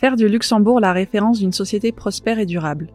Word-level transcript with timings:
Faire 0.00 0.16
du 0.16 0.30
Luxembourg 0.30 0.80
la 0.80 0.94
référence 0.94 1.40
d'une 1.40 1.52
société 1.52 1.92
prospère 1.92 2.38
et 2.38 2.46
durable. 2.46 2.90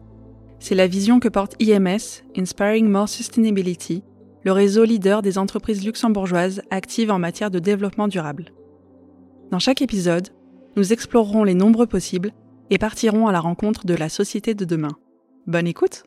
C'est 0.58 0.74
la 0.74 0.88
vision 0.88 1.20
que 1.20 1.28
porte 1.28 1.54
IMS, 1.60 2.24
Inspiring 2.36 2.88
More 2.88 3.08
Sustainability, 3.08 4.02
le 4.42 4.50
réseau 4.50 4.82
leader 4.82 5.22
des 5.22 5.38
entreprises 5.38 5.84
luxembourgeoises 5.84 6.62
actives 6.72 7.12
en 7.12 7.20
matière 7.20 7.52
de 7.52 7.60
développement 7.60 8.08
durable. 8.08 8.46
Dans 9.52 9.60
chaque 9.60 9.82
épisode, 9.82 10.30
nous 10.74 10.92
explorerons 10.92 11.44
les 11.44 11.54
nombreux 11.54 11.86
possibles 11.86 12.32
et 12.70 12.78
partirons 12.78 13.28
à 13.28 13.32
la 13.32 13.38
rencontre 13.38 13.86
de 13.86 13.94
la 13.94 14.08
société 14.08 14.54
de 14.54 14.64
demain. 14.64 14.96
Bonne 15.46 15.68
écoute 15.68 16.02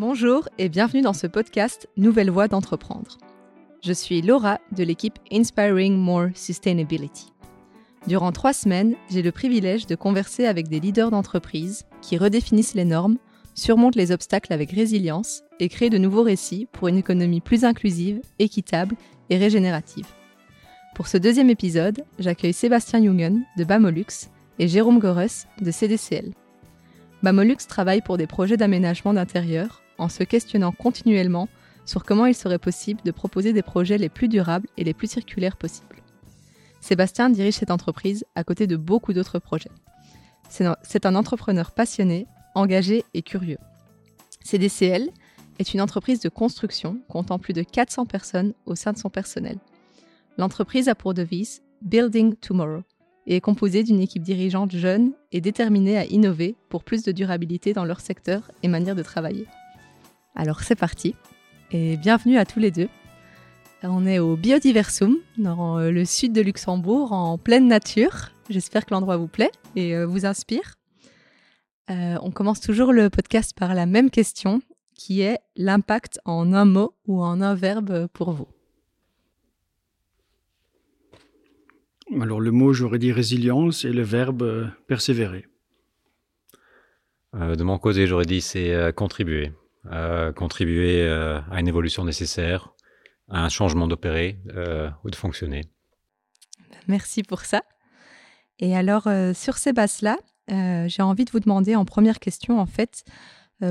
Bonjour 0.00 0.48
et 0.58 0.68
bienvenue 0.68 1.02
dans 1.02 1.12
ce 1.12 1.28
podcast 1.28 1.88
Nouvelle 1.96 2.30
Voie 2.30 2.48
d'entreprendre. 2.48 3.18
Je 3.84 3.92
suis 3.92 4.22
Laura 4.22 4.60
de 4.70 4.84
l'équipe 4.84 5.18
Inspiring 5.32 5.96
More 5.96 6.28
Sustainability. 6.36 7.32
Durant 8.06 8.30
trois 8.30 8.52
semaines, 8.52 8.94
j'ai 9.10 9.22
le 9.22 9.32
privilège 9.32 9.86
de 9.88 9.96
converser 9.96 10.46
avec 10.46 10.68
des 10.68 10.78
leaders 10.78 11.10
d'entreprises 11.10 11.84
qui 12.00 12.16
redéfinissent 12.16 12.74
les 12.74 12.84
normes, 12.84 13.18
surmontent 13.54 13.98
les 13.98 14.12
obstacles 14.12 14.52
avec 14.52 14.70
résilience 14.70 15.42
et 15.58 15.68
créent 15.68 15.90
de 15.90 15.98
nouveaux 15.98 16.22
récits 16.22 16.68
pour 16.70 16.86
une 16.86 16.96
économie 16.96 17.40
plus 17.40 17.64
inclusive, 17.64 18.20
équitable 18.38 18.94
et 19.30 19.36
régénérative. 19.36 20.06
Pour 20.94 21.08
ce 21.08 21.16
deuxième 21.16 21.50
épisode, 21.50 22.04
j'accueille 22.20 22.52
Sébastien 22.52 23.02
Jungen 23.02 23.42
de 23.56 23.64
Bamolux 23.64 24.30
et 24.60 24.68
Jérôme 24.68 25.00
Gorus 25.00 25.46
de 25.60 25.72
CDCL. 25.72 26.30
Bamolux 27.24 27.66
travaille 27.66 28.00
pour 28.00 28.16
des 28.16 28.28
projets 28.28 28.56
d'aménagement 28.56 29.12
d'intérieur 29.12 29.82
en 29.98 30.08
se 30.08 30.22
questionnant 30.22 30.70
continuellement 30.70 31.48
sur 31.84 32.04
comment 32.04 32.26
il 32.26 32.34
serait 32.34 32.58
possible 32.58 33.00
de 33.04 33.10
proposer 33.10 33.52
des 33.52 33.62
projets 33.62 33.98
les 33.98 34.08
plus 34.08 34.28
durables 34.28 34.68
et 34.76 34.84
les 34.84 34.94
plus 34.94 35.10
circulaires 35.10 35.56
possibles. 35.56 36.02
Sébastien 36.80 37.30
dirige 37.30 37.54
cette 37.54 37.70
entreprise 37.70 38.24
à 38.34 38.44
côté 38.44 38.66
de 38.66 38.76
beaucoup 38.76 39.12
d'autres 39.12 39.38
projets. 39.38 39.70
C'est 40.48 41.06
un 41.06 41.14
entrepreneur 41.14 41.70
passionné, 41.70 42.26
engagé 42.54 43.04
et 43.14 43.22
curieux. 43.22 43.58
CDCL 44.44 45.08
est 45.58 45.74
une 45.74 45.80
entreprise 45.80 46.20
de 46.20 46.28
construction 46.28 46.98
comptant 47.08 47.38
plus 47.38 47.54
de 47.54 47.62
400 47.62 48.06
personnes 48.06 48.52
au 48.66 48.74
sein 48.74 48.92
de 48.92 48.98
son 48.98 49.10
personnel. 49.10 49.58
L'entreprise 50.38 50.88
a 50.88 50.94
pour 50.94 51.14
devise 51.14 51.62
Building 51.82 52.34
Tomorrow 52.36 52.82
et 53.26 53.36
est 53.36 53.40
composée 53.40 53.84
d'une 53.84 54.00
équipe 54.00 54.22
dirigeante 54.22 54.72
jeune 54.72 55.12
et 55.30 55.40
déterminée 55.40 55.96
à 55.96 56.04
innover 56.06 56.56
pour 56.68 56.84
plus 56.84 57.02
de 57.02 57.12
durabilité 57.12 57.72
dans 57.72 57.84
leur 57.84 58.00
secteur 58.00 58.50
et 58.62 58.68
manière 58.68 58.96
de 58.96 59.02
travailler. 59.02 59.46
Alors 60.34 60.60
c'est 60.60 60.74
parti, 60.74 61.14
et 61.72 61.96
bienvenue 61.96 62.36
à 62.36 62.44
tous 62.44 62.58
les 62.58 62.70
deux. 62.70 62.88
On 63.82 64.06
est 64.06 64.18
au 64.18 64.36
Biodiversum, 64.36 65.16
dans 65.38 65.78
euh, 65.78 65.90
le 65.90 66.04
sud 66.04 66.32
de 66.32 66.40
Luxembourg, 66.40 67.12
en 67.12 67.38
pleine 67.38 67.66
nature. 67.66 68.30
J'espère 68.50 68.84
que 68.84 68.94
l'endroit 68.94 69.16
vous 69.16 69.26
plaît 69.26 69.50
et 69.74 69.96
euh, 69.96 70.04
vous 70.04 70.26
inspire. 70.26 70.76
Euh, 71.90 72.16
on 72.22 72.30
commence 72.30 72.60
toujours 72.60 72.92
le 72.92 73.10
podcast 73.10 73.54
par 73.56 73.74
la 73.74 73.86
même 73.86 74.10
question, 74.10 74.60
qui 74.94 75.22
est 75.22 75.38
l'impact 75.56 76.20
en 76.24 76.52
un 76.52 76.64
mot 76.64 76.94
ou 77.06 77.22
en 77.22 77.40
un 77.40 77.54
verbe 77.54 78.06
pour 78.08 78.32
vous. 78.32 78.48
Alors 82.20 82.40
le 82.40 82.50
mot, 82.50 82.74
j'aurais 82.74 82.98
dit 82.98 83.12
résilience 83.12 83.84
et 83.86 83.92
le 83.92 84.02
verbe 84.02 84.70
persévérer. 84.86 85.46
de 87.32 87.62
mon 87.62 87.78
côté, 87.78 88.06
j'aurais 88.06 88.26
dit 88.26 88.42
c'est 88.42 88.92
contribuer 88.94 89.52
contribuer 90.36 91.02
euh, 91.02 91.40
à 91.50 91.60
une 91.60 91.68
évolution 91.68 92.04
nécessaire, 92.04 92.72
à 93.28 93.44
un 93.44 93.48
changement 93.48 93.86
d'opérer 93.86 94.38
euh, 94.54 94.90
ou 95.04 95.10
de 95.10 95.16
fonctionner. 95.16 95.64
Merci 96.88 97.22
pour 97.22 97.40
ça. 97.42 97.62
Et 98.58 98.76
alors, 98.76 99.06
euh, 99.06 99.34
sur 99.34 99.56
ces 99.56 99.72
bases-là, 99.72 100.18
j'ai 100.48 101.02
envie 101.02 101.24
de 101.24 101.30
vous 101.30 101.40
demander 101.40 101.76
en 101.76 101.86
première 101.86 102.18
question, 102.18 102.60
en 102.60 102.66
fait, 102.66 103.04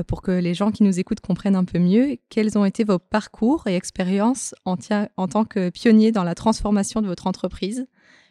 pour 0.08 0.20
que 0.20 0.32
les 0.32 0.52
gens 0.52 0.72
qui 0.72 0.82
nous 0.82 0.98
écoutent 0.98 1.20
comprennent 1.20 1.54
un 1.54 1.64
peu 1.64 1.78
mieux, 1.78 2.16
quels 2.28 2.58
ont 2.58 2.64
été 2.64 2.82
vos 2.82 2.98
parcours 2.98 3.68
et 3.68 3.76
expériences 3.76 4.52
en, 4.64 4.76
en 5.16 5.28
tant 5.28 5.44
que 5.44 5.70
pionnier 5.70 6.10
dans 6.10 6.24
la 6.24 6.34
transformation 6.34 7.00
de 7.00 7.06
votre 7.06 7.28
entreprise, 7.28 7.86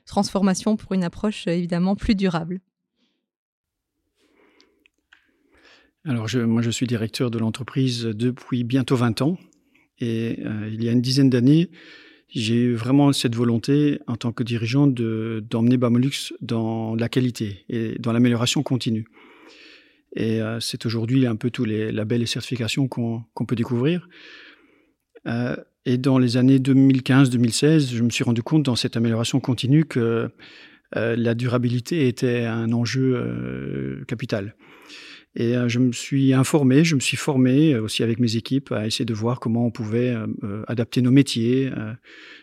transformation 0.05 0.75
pour 0.75 0.91
une 0.91 1.05
approche 1.05 1.47
évidemment 1.47 1.95
plus 1.95 2.15
durable. 2.15 2.59
Alors, 6.03 6.27
moi, 6.47 6.63
je 6.63 6.71
suis 6.71 6.87
directeur 6.87 7.29
de 7.29 7.37
l'entreprise 7.37 8.05
depuis 8.05 8.63
bientôt 8.63 8.95
20 8.95 9.21
ans. 9.21 9.37
Et 9.99 10.39
euh, 10.43 10.67
il 10.71 10.83
y 10.83 10.89
a 10.89 10.91
une 10.91 11.01
dizaine 11.01 11.29
d'années, 11.29 11.69
j'ai 12.27 12.55
eu 12.55 12.73
vraiment 12.73 13.13
cette 13.13 13.35
volonté, 13.35 13.99
en 14.07 14.15
tant 14.15 14.31
que 14.31 14.41
dirigeant, 14.41 14.87
d'emmener 14.87 15.77
Bamolux 15.77 16.33
dans 16.41 16.95
la 16.95 17.07
qualité 17.07 17.65
et 17.69 17.99
dans 17.99 18.13
l'amélioration 18.13 18.63
continue. 18.63 19.05
Et 20.15 20.41
euh, 20.41 20.59
c'est 20.59 20.87
aujourd'hui 20.87 21.27
un 21.27 21.35
peu 21.35 21.51
tous 21.51 21.65
les 21.65 21.91
labels 21.91 22.23
et 22.23 22.25
certifications 22.25 22.87
qu'on 22.87 23.45
peut 23.47 23.55
découvrir. 23.55 24.09
Euh, 25.27 25.55
et 25.85 25.99
dans 25.99 26.17
les 26.17 26.35
années 26.35 26.57
2015-2016, 26.57 27.93
je 27.93 28.01
me 28.01 28.09
suis 28.09 28.23
rendu 28.23 28.41
compte 28.41 28.63
dans 28.63 28.75
cette 28.75 28.97
amélioration 28.97 29.39
continue 29.39 29.85
que 29.85 30.31
la 30.93 31.35
durabilité 31.35 32.09
était 32.09 32.43
un 32.43 32.73
enjeu 32.73 34.03
capital. 34.09 34.55
Et 35.35 35.55
euh, 35.55 35.69
je 35.69 35.79
me 35.79 35.93
suis 35.93 36.33
informé, 36.33 36.83
je 36.83 36.95
me 36.95 36.99
suis 36.99 37.15
formé 37.15 37.73
euh, 37.73 37.81
aussi 37.81 38.03
avec 38.03 38.19
mes 38.19 38.35
équipes 38.35 38.71
à 38.71 38.85
essayer 38.85 39.05
de 39.05 39.13
voir 39.13 39.39
comment 39.39 39.65
on 39.65 39.71
pouvait 39.71 40.13
euh, 40.13 40.63
adapter 40.67 41.01
nos 41.01 41.11
métiers 41.11 41.71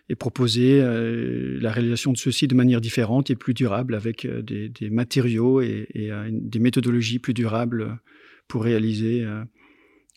et 0.08 0.14
proposer 0.14 0.80
la 0.80 1.70
réalisation 1.70 2.12
de 2.12 2.16
ceux-ci 2.16 2.48
de 2.48 2.54
manière 2.54 2.80
différente 2.80 3.30
et 3.30 3.36
plus 3.36 3.52
durable 3.52 3.94
avec 3.94 4.26
des, 4.26 4.90
matériaux 4.90 5.60
et, 5.60 5.86
des 6.30 6.58
méthodologies 6.58 7.18
plus 7.18 7.34
durables 7.34 7.98
pour 8.46 8.64
réaliser 8.64 9.26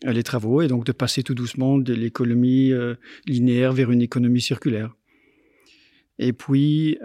les 0.04 0.22
travaux 0.22 0.62
et 0.62 0.68
donc 0.68 0.84
de 0.84 0.92
passer 0.92 1.22
tout 1.22 1.34
doucement 1.34 1.78
de 1.78 1.92
l'économie 1.92 2.72
linéaire 3.26 3.72
vers 3.72 3.90
une 3.90 4.02
économie 4.02 4.40
circulaire. 4.40 4.94
Et 6.18 6.32
puis, 6.32 6.98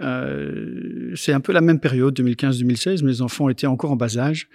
c'est 1.14 1.32
un 1.32 1.40
peu 1.40 1.52
la 1.52 1.60
même 1.60 1.80
période, 1.80 2.18
2015-2016. 2.18 3.04
Mes 3.04 3.20
enfants 3.20 3.48
étaient 3.50 3.66
encore 3.66 3.90
en 3.90 3.96
bas 3.96 4.16
âge. 4.16 4.48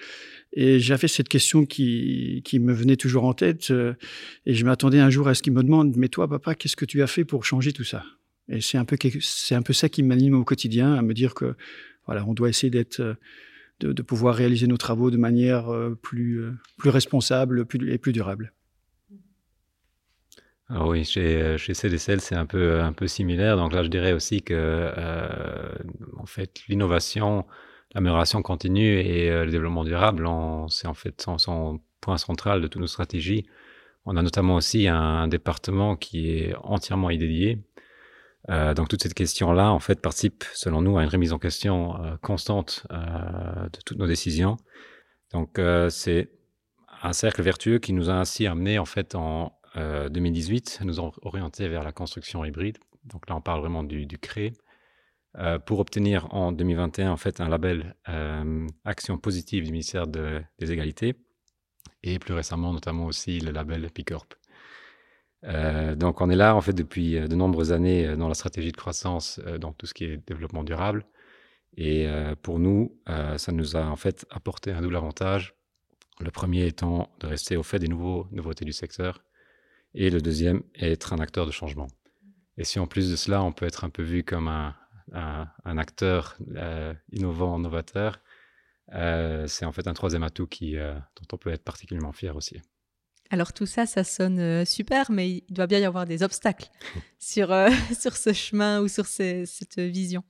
Et 0.55 0.79
j'avais 0.79 1.07
cette 1.07 1.29
question 1.29 1.65
qui, 1.65 2.43
me 2.53 2.73
venait 2.73 2.95
toujours 2.95 3.25
en 3.25 3.33
tête. 3.33 3.71
Euh, 3.71 3.93
et 4.45 4.53
je 4.53 4.65
m'attendais 4.65 4.99
un 4.99 5.09
jour 5.09 5.27
à 5.27 5.33
ce 5.33 5.41
qu'ils 5.41 5.53
me 5.53 5.63
demandent, 5.63 5.95
mais 5.97 6.09
toi, 6.09 6.27
papa, 6.27 6.53
qu'est-ce 6.53 6.75
que 6.75 6.85
tu 6.85 7.01
as 7.01 7.07
fait 7.07 7.25
pour 7.25 7.43
changer 7.43 7.73
tout 7.73 7.83
ça? 7.83 8.03
Et 8.49 8.61
c'est 8.61 8.77
un 8.77 8.85
peu, 8.85 8.97
c'est 9.19 9.55
un 9.55 9.63
peu 9.63 9.73
ça 9.73 9.89
qui 9.89 10.03
m'anime 10.03 10.35
au 10.35 10.43
quotidien, 10.43 10.93
à 10.93 11.01
me 11.01 11.13
dire 11.13 11.33
que, 11.33 11.55
voilà, 12.05 12.23
on 12.27 12.33
doit 12.33 12.49
essayer 12.49 12.69
d'être, 12.69 12.99
euh, 12.99 13.15
de, 13.79 14.01
pouvoir 14.03 14.35
réaliser 14.35 14.67
nos 14.67 14.77
travaux 14.77 15.09
de 15.09 15.17
manière 15.17 15.73
euh, 15.73 15.97
plus, 15.99 16.43
plus 16.77 16.91
responsable 16.91 17.65
plus, 17.65 17.91
et 17.91 17.97
plus 17.97 18.13
durable. 18.13 18.53
Alors 20.69 20.89
oui, 20.89 21.03
chez, 21.03 21.57
chez 21.57 21.73
CDCL, 21.73 22.21
c'est 22.21 22.35
un 22.35 22.45
peu, 22.45 22.79
un 22.79 22.93
peu 22.93 23.07
similaire. 23.07 23.57
Donc 23.57 23.73
là, 23.73 23.83
je 23.83 23.89
dirais 23.89 24.13
aussi 24.13 24.41
que, 24.41 24.91
en 26.17 26.25
fait, 26.25 26.61
l'innovation, 26.67 27.45
l'amélioration 27.93 28.41
continue 28.41 28.99
et 28.99 29.29
euh, 29.29 29.45
le 29.45 29.51
développement 29.51 29.83
durable, 29.83 30.27
c'est 30.69 30.87
en 30.87 30.93
fait 30.93 31.27
son, 31.37 31.79
point 32.01 32.17
central 32.17 32.61
de 32.61 32.67
toutes 32.67 32.81
nos 32.81 32.87
stratégies. 32.87 33.45
On 34.05 34.17
a 34.17 34.21
notamment 34.21 34.55
aussi 34.55 34.89
un, 34.89 35.29
département 35.29 35.95
qui 35.95 36.31
est 36.31 36.53
entièrement 36.61 37.09
y 37.09 37.17
dédié. 37.17 37.63
Euh, 38.49 38.73
donc 38.73 38.89
toute 38.89 39.01
cette 39.01 39.13
question-là, 39.13 39.71
en 39.71 39.79
fait, 39.79 40.01
participe, 40.01 40.43
selon 40.53 40.81
nous, 40.81 40.97
à 40.97 41.03
une 41.03 41.09
remise 41.09 41.31
en 41.31 41.39
question 41.39 42.03
euh, 42.03 42.17
constante 42.21 42.85
de 42.89 43.79
toutes 43.85 43.97
nos 43.97 44.07
décisions. 44.07 44.57
Donc 45.31 45.59
c'est 45.89 46.29
un 47.01 47.13
cercle 47.13 47.41
vertueux 47.41 47.79
qui 47.79 47.93
nous 47.93 48.09
a 48.09 48.13
ainsi 48.13 48.45
amené, 48.47 48.77
en 48.79 48.85
fait, 48.85 49.15
en 49.15 49.53
2018, 49.75 50.79
à 50.81 50.85
nous 50.85 50.99
orienter 50.99 51.69
vers 51.69 51.83
la 51.83 51.91
construction 51.93 52.43
hybride. 52.43 52.77
Donc 53.05 53.29
là, 53.29 53.35
on 53.35 53.41
parle 53.41 53.61
vraiment 53.61 53.83
du, 53.83 54.05
du 54.05 54.17
CRE, 54.19 54.51
euh, 55.39 55.57
pour 55.57 55.79
obtenir 55.79 56.31
en 56.31 56.51
2021 56.51 57.11
en 57.11 57.17
fait 57.17 57.41
un 57.41 57.49
label 57.49 57.95
euh, 58.07 58.67
Action 58.85 59.17
positive 59.17 59.63
du 59.63 59.71
ministère 59.71 60.05
de, 60.05 60.43
des 60.59 60.71
Égalités 60.71 61.15
et 62.03 62.19
plus 62.19 62.35
récemment 62.35 62.71
notamment 62.71 63.07
aussi 63.07 63.39
le 63.39 63.51
label 63.51 63.89
Picorp. 63.89 64.27
Euh, 65.45 65.95
donc 65.95 66.21
on 66.21 66.29
est 66.29 66.35
là 66.35 66.55
en 66.55 66.61
fait 66.61 66.73
depuis 66.73 67.19
de 67.19 67.35
nombreuses 67.35 67.71
années 67.71 68.15
dans 68.15 68.27
la 68.27 68.35
stratégie 68.35 68.71
de 68.71 68.77
croissance 68.77 69.39
dans 69.59 69.73
tout 69.73 69.87
ce 69.87 69.95
qui 69.95 70.05
est 70.05 70.17
développement 70.27 70.63
durable 70.63 71.03
et 71.77 72.07
pour 72.43 72.59
nous 72.59 72.95
ça 73.37 73.51
nous 73.51 73.75
a 73.75 73.83
en 73.87 73.95
fait 73.95 74.27
apporté 74.29 74.71
un 74.71 74.81
double 74.81 74.95
avantage. 74.95 75.55
Le 76.19 76.29
premier 76.29 76.67
étant 76.67 77.09
de 77.19 77.25
rester 77.25 77.57
au 77.57 77.63
fait 77.63 77.79
des 77.79 77.87
nouveaux 77.87 78.27
nouveautés 78.31 78.65
du 78.65 78.71
secteur 78.71 79.23
et 79.95 80.11
le 80.11 80.21
deuxième 80.21 80.61
être 80.79 81.13
un 81.13 81.17
acteur 81.17 81.47
de 81.47 81.51
changement. 81.51 81.87
Et 82.57 82.63
si 82.63 82.77
en 82.77 82.85
plus 82.85 83.09
de 83.09 83.15
cela 83.15 83.43
on 83.43 83.51
peut 83.51 83.65
être 83.65 83.83
un 83.83 83.89
peu 83.89 84.03
vu 84.03 84.23
comme 84.23 84.47
un, 84.47 84.75
un, 85.13 85.77
acteur 85.77 86.37
euh, 86.55 86.93
innovant, 87.11 87.59
novateur, 87.59 88.19
euh, 88.93 89.47
c'est 89.47 89.65
en 89.65 89.71
fait 89.71 89.87
un 89.87 89.93
troisième 89.93 90.23
atout 90.23 90.47
qui, 90.47 90.77
euh, 90.77 90.93
dont 90.93 91.27
on 91.33 91.37
peut 91.37 91.51
être 91.51 91.63
particulièrement 91.63 92.11
fier 92.11 92.35
aussi. 92.35 92.59
Alors 93.29 93.53
tout 93.53 93.65
ça, 93.65 93.85
ça 93.85 94.03
sonne 94.03 94.65
super, 94.65 95.11
mais 95.11 95.29
il 95.29 95.43
doit 95.49 95.67
bien 95.67 95.79
y 95.79 95.85
avoir 95.85 96.05
des 96.05 96.23
obstacles 96.23 96.69
sur, 97.19 97.49
sur 97.99 98.15
ce 98.15 98.33
chemin 98.33 98.81
ou 98.81 98.87
sur 98.87 99.05
cette 99.05 99.79
vision. 99.79 100.23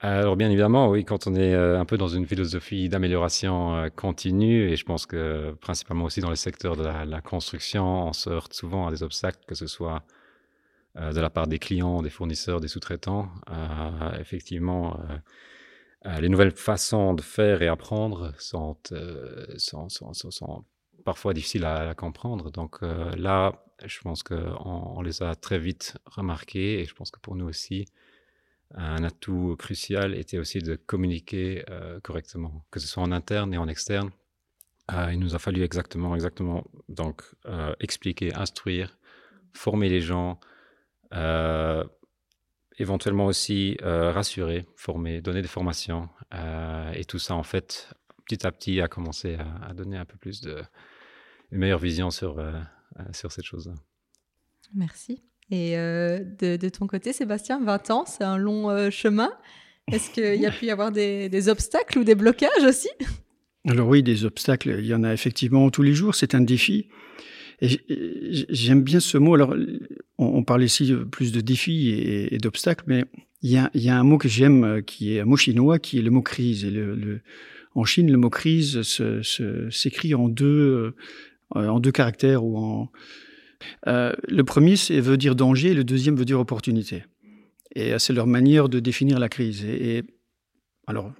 alors 0.00 0.36
bien 0.36 0.48
évidemment, 0.48 0.88
oui, 0.88 1.04
quand 1.04 1.26
on 1.26 1.34
est 1.34 1.54
un 1.54 1.84
peu 1.84 1.98
dans 1.98 2.08
une 2.08 2.26
philosophie 2.26 2.88
d'amélioration 2.88 3.90
continue, 3.96 4.70
et 4.70 4.76
je 4.76 4.84
pense 4.84 5.04
que 5.04 5.52
principalement 5.60 6.04
aussi 6.04 6.20
dans 6.20 6.30
le 6.30 6.36
secteur 6.36 6.76
de 6.76 6.84
la, 6.84 7.20
construction, 7.20 8.06
on 8.06 8.12
se 8.12 8.30
heurte 8.30 8.54
souvent 8.54 8.86
à 8.86 8.90
des 8.90 9.02
obstacles, 9.02 9.44
que 9.46 9.54
ce 9.54 9.66
soit 9.66 10.04
de 10.94 11.20
la 11.20 11.30
part 11.30 11.46
des 11.46 11.58
clients, 11.58 12.02
des 12.02 12.10
fournisseurs, 12.10 12.60
des 12.60 12.68
sous-traitants. 12.68 13.30
effectivement, 14.20 15.00
les 16.04 16.28
nouvelles 16.28 16.52
façons 16.52 17.14
de 17.14 17.22
faire 17.22 17.62
et 17.62 17.68
apprendre 17.68 18.34
sont, 18.38 18.76
parfois 21.04 21.32
difficiles 21.32 21.64
à, 21.64 21.94
comprendre. 21.94 22.50
Donc 22.50 22.82
là, 22.82 23.64
je 23.84 24.00
pense 24.00 24.22
qu'on 24.22 24.36
on 24.36 25.00
les 25.00 25.22
a 25.22 25.34
très 25.34 25.58
vite 25.58 25.96
remarqués, 26.04 26.80
et 26.80 26.84
je 26.84 26.94
pense 26.94 27.10
que 27.10 27.20
pour 27.20 27.36
nous 27.36 27.46
aussi, 27.46 27.86
un 28.74 29.04
atout 29.04 29.56
crucial 29.58 30.14
était 30.14 30.38
aussi 30.38 30.60
de 30.60 30.76
communiquer 30.76 31.64
euh, 31.68 32.00
correctement, 32.00 32.64
que 32.70 32.80
ce 32.80 32.86
soit 32.86 33.02
en 33.02 33.12
interne 33.12 33.52
et 33.52 33.58
en 33.58 33.68
externe. 33.68 34.10
Euh, 34.92 35.10
il 35.12 35.18
nous 35.18 35.34
a 35.34 35.38
fallu 35.38 35.62
exactement, 35.62 36.14
exactement, 36.14 36.64
donc 36.88 37.22
euh, 37.46 37.74
expliquer, 37.80 38.34
instruire, 38.34 38.98
former 39.52 39.88
les 39.88 40.00
gens, 40.00 40.40
éventuellement 42.78 43.26
aussi 43.26 43.76
rassurer, 43.82 44.66
former, 44.76 45.20
donner 45.20 45.42
des 45.42 45.48
formations. 45.48 46.08
et 46.94 47.04
tout 47.04 47.18
ça, 47.18 47.34
en 47.34 47.42
fait, 47.42 47.88
petit 48.26 48.46
à 48.46 48.52
petit, 48.52 48.80
a 48.80 48.88
commencé 48.88 49.36
à, 49.36 49.68
à 49.68 49.74
donner 49.74 49.96
un 49.96 50.04
peu 50.04 50.16
plus 50.16 50.40
de 50.40 50.62
une 51.50 51.58
meilleure 51.58 51.78
vision 51.78 52.10
sur, 52.10 52.42
sur 53.12 53.30
cette 53.30 53.44
chose-là. 53.44 53.74
Merci. 54.74 55.22
Et 55.50 55.76
euh, 55.76 56.20
de, 56.40 56.68
ton 56.68 56.86
côté, 56.86 57.12
Sébastien, 57.12 57.60
20 57.62 57.90
ans, 57.90 58.04
c'est 58.06 58.24
un 58.24 58.38
long 58.38 58.70
euh, 58.70 58.90
chemin. 58.90 59.30
Est-ce 59.90 60.10
qu'il 60.10 60.40
y 60.40 60.46
a 60.46 60.50
pu 60.50 60.66
y 60.66 60.70
avoir 60.70 60.92
des, 60.92 61.48
obstacles 61.48 61.98
ou 61.98 62.04
des 62.04 62.14
blocages 62.14 62.64
aussi? 62.66 62.88
Alors 63.68 63.86
oui, 63.88 64.02
des 64.02 64.24
obstacles, 64.24 64.76
il 64.78 64.86
y 64.86 64.94
en 64.94 65.04
a 65.04 65.12
effectivement 65.12 65.70
tous 65.70 65.82
les 65.82 65.94
jours, 65.94 66.14
c'est 66.14 66.34
un 66.34 66.40
défi. 66.40 66.88
J'aime 67.62 68.82
bien 68.82 69.00
ce 69.00 69.18
mot. 69.18 69.34
Alors, 69.34 69.54
on, 70.18 70.42
parle 70.42 70.64
ici 70.64 70.92
plus 71.10 71.32
de 71.32 71.40
défis 71.40 71.90
et, 71.90 72.38
d'obstacles, 72.38 72.84
mais 72.86 73.04
il 73.42 73.50
y, 73.50 73.88
a, 73.88 73.98
un 73.98 74.04
mot 74.04 74.18
que 74.18 74.28
j'aime 74.28 74.64
euh, 74.64 74.80
qui 74.82 75.16
est 75.16 75.20
un 75.20 75.24
mot 75.24 75.36
chinois, 75.36 75.78
qui 75.78 75.98
est 75.98 76.02
le 76.02 76.10
mot 76.10 76.22
crise. 76.22 76.66
En 77.74 77.84
Chine, 77.84 78.10
le 78.10 78.18
mot 78.18 78.30
crise 78.30 78.82
s'écrit 79.70 80.14
en 80.14 80.28
deux, 80.28 80.94
en 81.50 81.80
deux 81.80 81.92
caractères 81.92 82.44
ou 82.44 82.58
en, 82.58 82.90
euh, 83.86 84.12
le 84.28 84.44
premier 84.44 84.74
veut 84.74 85.16
dire 85.16 85.34
danger, 85.34 85.74
le 85.74 85.84
deuxième 85.84 86.16
veut 86.16 86.24
dire 86.24 86.40
opportunité. 86.40 87.04
Et 87.74 87.92
euh, 87.92 87.98
c'est 87.98 88.12
leur 88.12 88.26
manière 88.26 88.68
de 88.68 88.80
définir 88.80 89.18
la 89.18 89.28
crise. 89.28 89.64
Et, 89.64 90.02
alors, 90.86 91.12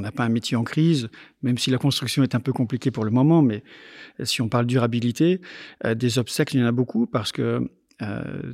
on 0.00 0.02
n'a 0.02 0.12
pas 0.12 0.24
un 0.24 0.30
métier 0.30 0.56
en 0.56 0.64
crise, 0.64 1.08
même 1.42 1.58
si 1.58 1.70
la 1.70 1.78
construction 1.78 2.22
est 2.22 2.34
un 2.34 2.40
peu 2.40 2.52
compliquée 2.52 2.90
pour 2.90 3.04
le 3.04 3.10
moment, 3.10 3.42
mais 3.42 3.62
euh, 4.18 4.24
si 4.24 4.40
on 4.40 4.48
parle 4.48 4.66
durabilité, 4.66 5.40
des 5.94 6.18
obstacles, 6.18 6.56
il 6.56 6.60
y 6.60 6.62
en 6.62 6.66
a 6.66 6.72
beaucoup 6.72 7.06
parce 7.06 7.32
que 7.32 7.70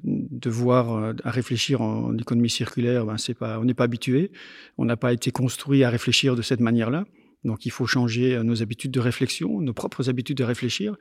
devoir 0.02 1.14
à 1.22 1.30
réfléchir 1.30 1.80
en 1.80 2.16
économie 2.18 2.50
circulaire, 2.50 3.06
ben 3.06 3.16
c'est 3.16 3.34
pas, 3.34 3.60
on 3.60 3.64
n'est 3.64 3.74
pas 3.74 3.84
habitué, 3.84 4.32
on 4.76 4.84
n'a 4.84 4.96
pas 4.96 5.12
été 5.12 5.30
construit 5.30 5.84
à 5.84 5.90
réfléchir 5.90 6.34
de 6.34 6.42
cette 6.42 6.58
manière-là. 6.58 7.04
Donc 7.44 7.64
il 7.64 7.70
faut 7.70 7.86
changer 7.86 8.42
nos 8.42 8.60
habitudes 8.60 8.90
de 8.90 8.98
réflexion, 8.98 9.60
nos 9.60 9.72
propres 9.72 10.10
habitudes 10.10 10.38
de 10.38 10.42
réfléchir 10.42 10.96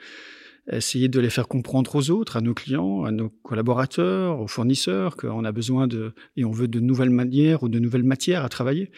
essayer 0.72 1.08
de 1.08 1.20
les 1.20 1.30
faire 1.30 1.48
comprendre 1.48 1.96
aux 1.96 2.10
autres, 2.10 2.38
à 2.38 2.42
nos 2.42 2.54
clients, 2.54 3.04
à 3.04 3.12
nos 3.12 3.30
collaborateurs, 3.30 4.40
aux 4.40 4.48
fournisseurs, 4.48 5.16
qu'on 5.16 5.44
a 5.44 5.52
besoin 5.52 5.88
de, 5.88 6.14
et 6.38 6.46
on 6.46 6.52
veut 6.52 6.68
de 6.68 6.80
nouvelles 6.80 7.10
manières 7.10 7.64
ou 7.64 7.70
de 7.70 7.80
nouvelles 7.80 8.04
matières 8.04 8.44
à 8.44 8.50
travailler. 8.50 8.92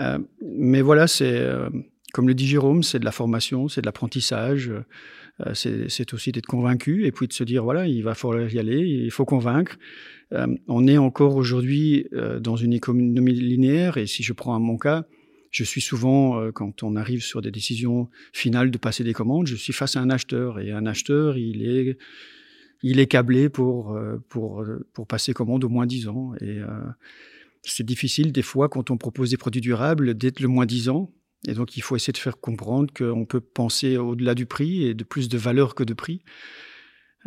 Euh, 0.00 0.18
mais 0.42 0.82
voilà, 0.82 1.06
c'est, 1.06 1.36
euh, 1.38 1.68
comme 2.12 2.28
le 2.28 2.34
dit 2.34 2.46
Jérôme, 2.46 2.82
c'est 2.82 2.98
de 2.98 3.04
la 3.04 3.12
formation, 3.12 3.68
c'est 3.68 3.80
de 3.80 3.86
l'apprentissage, 3.86 4.72
euh, 5.44 5.54
c'est 5.54 6.14
aussi 6.14 6.32
d'être 6.32 6.46
convaincu 6.46 7.06
et 7.06 7.12
puis 7.12 7.26
de 7.26 7.32
se 7.32 7.44
dire, 7.44 7.64
voilà, 7.64 7.86
il 7.86 8.02
va 8.02 8.14
falloir 8.14 8.52
y 8.52 8.58
aller, 8.58 8.80
il 8.80 9.10
faut 9.10 9.24
convaincre. 9.24 9.76
on 10.68 10.86
est 10.86 10.98
encore 10.98 11.36
aujourd'hui 11.36 12.08
dans 12.40 12.56
une 12.56 12.72
économie 12.72 13.34
linéaire 13.34 13.98
et 13.98 14.06
si 14.06 14.22
je 14.22 14.32
prends 14.32 14.58
mon 14.60 14.78
cas, 14.78 15.06
je 15.50 15.62
suis 15.64 15.80
souvent, 15.80 16.50
quand 16.52 16.82
on 16.82 16.96
arrive 16.96 17.22
sur 17.22 17.40
des 17.40 17.52
décisions 17.52 18.08
finales 18.32 18.70
de 18.70 18.78
passer 18.78 19.04
des 19.04 19.12
commandes, 19.12 19.46
je 19.46 19.54
suis 19.54 19.72
face 19.72 19.96
à 19.96 20.00
un 20.00 20.10
acheteur. 20.10 20.58
Et 20.58 20.72
un 20.72 20.86
acheteur, 20.86 21.36
il 21.36 21.64
est, 21.64 21.98
il 22.82 22.98
est 22.98 23.06
câblé 23.06 23.48
pour, 23.48 23.96
pour, 24.28 24.64
pour 24.92 25.06
passer 25.06 25.32
commande 25.32 25.62
au 25.62 25.68
moins 25.68 25.86
10 25.86 26.08
ans. 26.08 26.32
Et 26.40 26.58
c'est 27.64 27.84
difficile, 27.84 28.32
des 28.32 28.42
fois, 28.42 28.68
quand 28.68 28.90
on 28.90 28.96
propose 28.96 29.30
des 29.30 29.36
produits 29.36 29.60
durables, 29.60 30.14
d'être 30.14 30.40
le 30.40 30.48
moins 30.48 30.66
10 30.66 30.88
ans. 30.88 31.12
Et 31.46 31.54
donc, 31.54 31.76
il 31.76 31.82
faut 31.82 31.96
essayer 31.96 32.12
de 32.12 32.18
faire 32.18 32.38
comprendre 32.38 32.92
qu'on 32.94 33.26
peut 33.26 33.40
penser 33.40 33.96
au-delà 33.96 34.34
du 34.34 34.46
prix 34.46 34.84
et 34.84 34.94
de 34.94 35.04
plus 35.04 35.28
de 35.28 35.36
valeur 35.36 35.74
que 35.74 35.84
de 35.84 35.92
prix. 35.92 36.22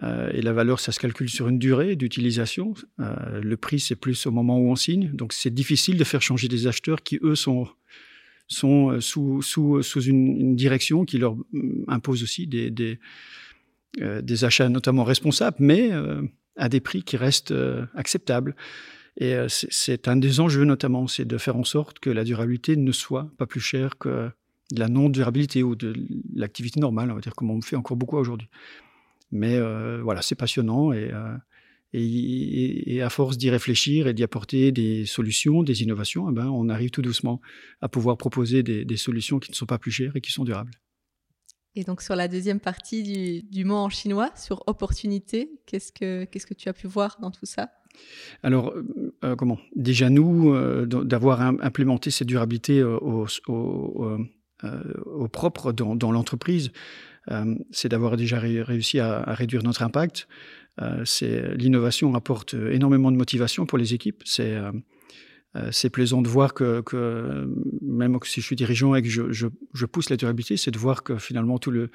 et 0.01 0.41
la 0.41 0.53
valeur, 0.53 0.79
ça 0.79 0.91
se 0.91 0.99
calcule 0.99 1.29
sur 1.29 1.47
une 1.47 1.59
durée 1.59 1.95
d'utilisation. 1.95 2.73
le 2.97 3.55
prix, 3.57 3.79
c'est 3.79 3.95
plus 3.95 4.25
au 4.25 4.31
moment 4.31 4.57
où 4.57 4.71
on 4.71 4.75
signe. 4.75 5.11
Donc, 5.13 5.33
c'est 5.33 5.53
difficile 5.53 5.97
de 5.97 6.03
faire 6.03 6.23
changer 6.23 6.47
des 6.47 6.65
acheteurs 6.65 7.03
qui, 7.03 7.19
eux, 7.21 7.35
sont 7.35 7.67
sont 8.47 8.91
euh, 8.91 9.01
sous, 9.01 9.41
sous, 9.41 10.01
une, 10.01 10.55
direction 10.55 11.05
qui 11.05 11.17
leur 11.17 11.35
mm, 11.35 11.83
impose 11.87 12.23
aussi 12.23 12.47
des, 12.47 12.71
des, 12.71 12.99
euh, 14.01 14.21
achats 14.41 14.69
notamment 14.69 15.03
responsables, 15.03 15.57
mais 15.59 15.91
euh, 15.91 16.21
à 16.55 16.69
des 16.69 16.79
prix 16.79 17.03
qui 17.03 17.17
restent 17.17 17.53
acceptables. 17.93 18.55
Et 19.19 19.35
c'est 19.49 20.07
un 20.07 20.15
des 20.15 20.39
enjeux 20.39 20.63
notamment, 20.63 21.07
c'est 21.07 21.25
de 21.25 21.37
faire 21.37 21.57
en 21.57 21.63
sorte 21.63 21.99
que 21.99 22.11
la 22.11 22.23
durabilité 22.23 22.77
ne 22.77 22.91
soit 22.91 23.31
pas 23.37 23.47
plus 23.47 23.59
chère 23.59 23.97
que 23.97 24.29
la 24.75 24.87
non-durabilité 24.89 25.63
ou 25.63 25.75
de 25.75 25.93
l'activité 26.35 26.79
normale, 26.79 27.09
on 27.09 27.15
va 27.15 27.21
dire, 27.21 27.33
comme 27.33 27.49
on 27.49 27.61
fait 27.61 27.75
encore 27.75 27.97
beaucoup 27.97 28.17
aujourd'hui. 28.17 28.47
Mais 29.31 29.59
voilà, 30.01 30.21
c'est 30.21 30.35
passionnant 30.35 30.93
et 30.93 31.11
et, 31.93 33.01
à 33.01 33.09
force 33.09 33.37
d'y 33.37 33.49
réfléchir 33.49 34.07
et 34.07 34.13
d'y 34.13 34.23
apporter 34.23 34.71
des 34.71 35.05
solutions, 35.05 35.63
des 35.63 35.83
innovations, 35.83 36.29
eh 36.29 36.33
ben, 36.33 36.47
on 36.47 36.69
arrive 36.69 36.89
tout 36.89 37.01
doucement 37.01 37.41
à 37.81 37.89
pouvoir 37.89 38.17
proposer 38.17 38.63
des, 38.63 38.97
solutions 38.97 39.39
qui 39.39 39.51
ne 39.51 39.55
sont 39.55 39.65
pas 39.65 39.77
plus 39.77 39.91
chères 39.91 40.15
et 40.15 40.21
qui 40.21 40.31
sont 40.31 40.43
durables. 40.43 40.71
Et 41.75 41.83
donc 41.83 42.01
sur 42.01 42.15
la 42.15 42.27
deuxième 42.27 42.59
partie 42.59 43.43
du, 43.43 43.65
mot 43.65 43.75
en 43.75 43.89
chinois, 43.89 44.31
sur 44.35 44.63
opportunité, 44.67 45.61
qu'est-ce 45.65 45.91
que, 45.91 46.25
qu'est-ce 46.25 46.47
que 46.47 46.55
tu 46.55 46.69
as 46.69 46.73
pu 46.73 46.87
voir 46.87 47.17
dans 47.21 47.31
tout 47.31 47.45
ça? 47.45 47.69
Alors, 48.43 48.73
euh, 49.23 49.35
comment? 49.35 49.57
Déjà, 49.75 50.09
nous, 50.09 50.53
euh, 50.53 50.85
d'avoir 50.85 51.41
implémenté 51.41 52.11
cette 52.11 52.27
durabilité 52.27 52.83
au, 52.83 53.27
propre 55.31 55.71
dans, 55.71 56.11
l'entreprise, 56.11 56.71
euh, 57.31 57.55
c'est 57.71 57.89
d'avoir 57.89 58.17
déjà 58.17 58.39
réussi 58.39 58.99
à, 58.99 59.23
réduire 59.33 59.63
notre 59.63 59.83
impact, 59.83 60.27
euh, 60.81 61.03
l'innovation 61.55 62.13
apporte 62.15 62.53
énormément 62.53 63.11
de 63.11 63.17
motivation 63.17 63.65
pour 63.65 63.77
les 63.77 63.93
équipes. 63.93 64.23
Euh, 64.39 64.71
euh, 64.71 64.71
c'est 65.71 65.89
plaisant 65.89 66.21
de 66.21 66.27
voir 66.27 66.53
que, 66.53 66.83
même 67.81 68.17
si 68.23 68.41
je 68.41 68.45
suis 68.45 68.55
dirigeant 68.55 68.93
et 68.93 69.01
que 69.01 69.09
je, 69.09 69.85
pousse 69.85 70.09
la 70.09 70.17
durabilité, 70.17 70.55
c'est 70.55 70.71
de 70.71 70.77
voir 70.77 71.03
que 71.03 71.17
finalement 71.17 71.57
tout 71.57 71.71
le 71.71 71.89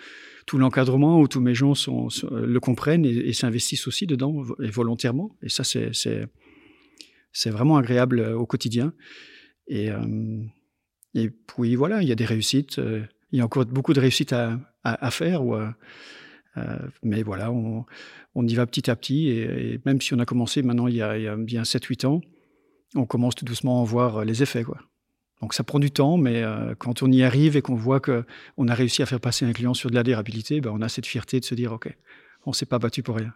tout 0.47 0.59
l'encadrement 0.59 1.21
où 1.21 1.29
tous 1.29 1.41
mes 1.41 1.55
gens 1.55 1.75
sont, 1.75 2.09
le 2.33 2.59
comprennent 2.59 3.05
et, 3.05 3.33
s'investissent 3.33 3.87
aussi 3.87 4.07
dedans 4.09 4.43
et 4.61 4.69
volontairement. 4.69 5.37
Et 5.43 5.49
ça, 5.49 5.63
c'est 5.65 7.51
vraiment 7.51 7.77
agréable 7.77 8.21
au 8.21 8.47
quotidien. 8.47 8.95
Et 9.69 9.91
puis 11.47 11.77
voilà, 11.77 12.03
il 12.03 12.09
y 12.09 12.13
a 12.13 12.17
des 12.17 12.25
réussites. 12.25 12.81
Il 13.31 13.39
y 13.39 13.41
a 13.41 13.45
encore 13.45 13.65
beaucoup 13.67 13.93
de 13.93 14.01
réussites 14.01 14.33
à, 14.33 15.11
faire 15.11 15.45
ou 15.45 15.55
euh, 16.59 16.79
mais 17.03 17.23
voilà, 17.23 17.51
on, 17.51 18.47
y 18.47 18.55
va 18.55 18.67
petit 18.67 18.91
à 18.91 18.97
petit. 18.97 19.29
Et, 19.29 19.81
même 19.85 20.01
si 20.01 20.15
on 20.15 20.19
a 20.19 20.25
commencé 20.25 20.63
maintenant 20.63 20.87
il 20.87 20.97
y 20.97 21.03
a 21.03 21.37
bien 21.37 21.63
7-8 21.63 22.07
ans, 22.07 22.21
on 22.95 23.07
commence 23.07 23.35
tout 23.35 23.45
doucement 23.45 23.83
à 23.83 23.85
voir 23.85 24.25
les 24.25 24.43
effets. 24.43 24.65
Quoi. 24.65 24.79
Donc 25.41 25.55
ça 25.55 25.65
prend 25.65 25.79
du 25.79 25.91
temps, 25.91 26.17
mais 26.17 26.43
euh, 26.43 26.75
quand 26.79 27.03
on 27.03 27.11
y 27.11 27.23
arrive 27.23 27.57
et 27.57 27.63
qu'on 27.63 27.75
voit 27.75 28.01
qu'on 28.01 28.69
a 28.69 28.75
réussi 28.75 29.03
à 29.03 29.07
faire 29.07 29.21
passer 29.21 29.45
un 29.45 29.53
client 29.53 29.75
sur 29.75 29.91
de 29.91 29.95
la 29.95 30.03
durabilité, 30.03 30.61
ben 30.61 30.71
on 30.73 30.81
a 30.81 30.89
cette 30.89 31.07
fierté 31.07 31.41
de 31.41 31.45
se 31.45 31.55
dire, 31.55 31.73
OK, 31.73 31.95
on 32.47 32.51
ne 32.51 32.55
s'est 32.55 32.67
pas 32.67 32.79
battu 32.79 33.03
pour 33.03 33.17
rien. 33.17 33.35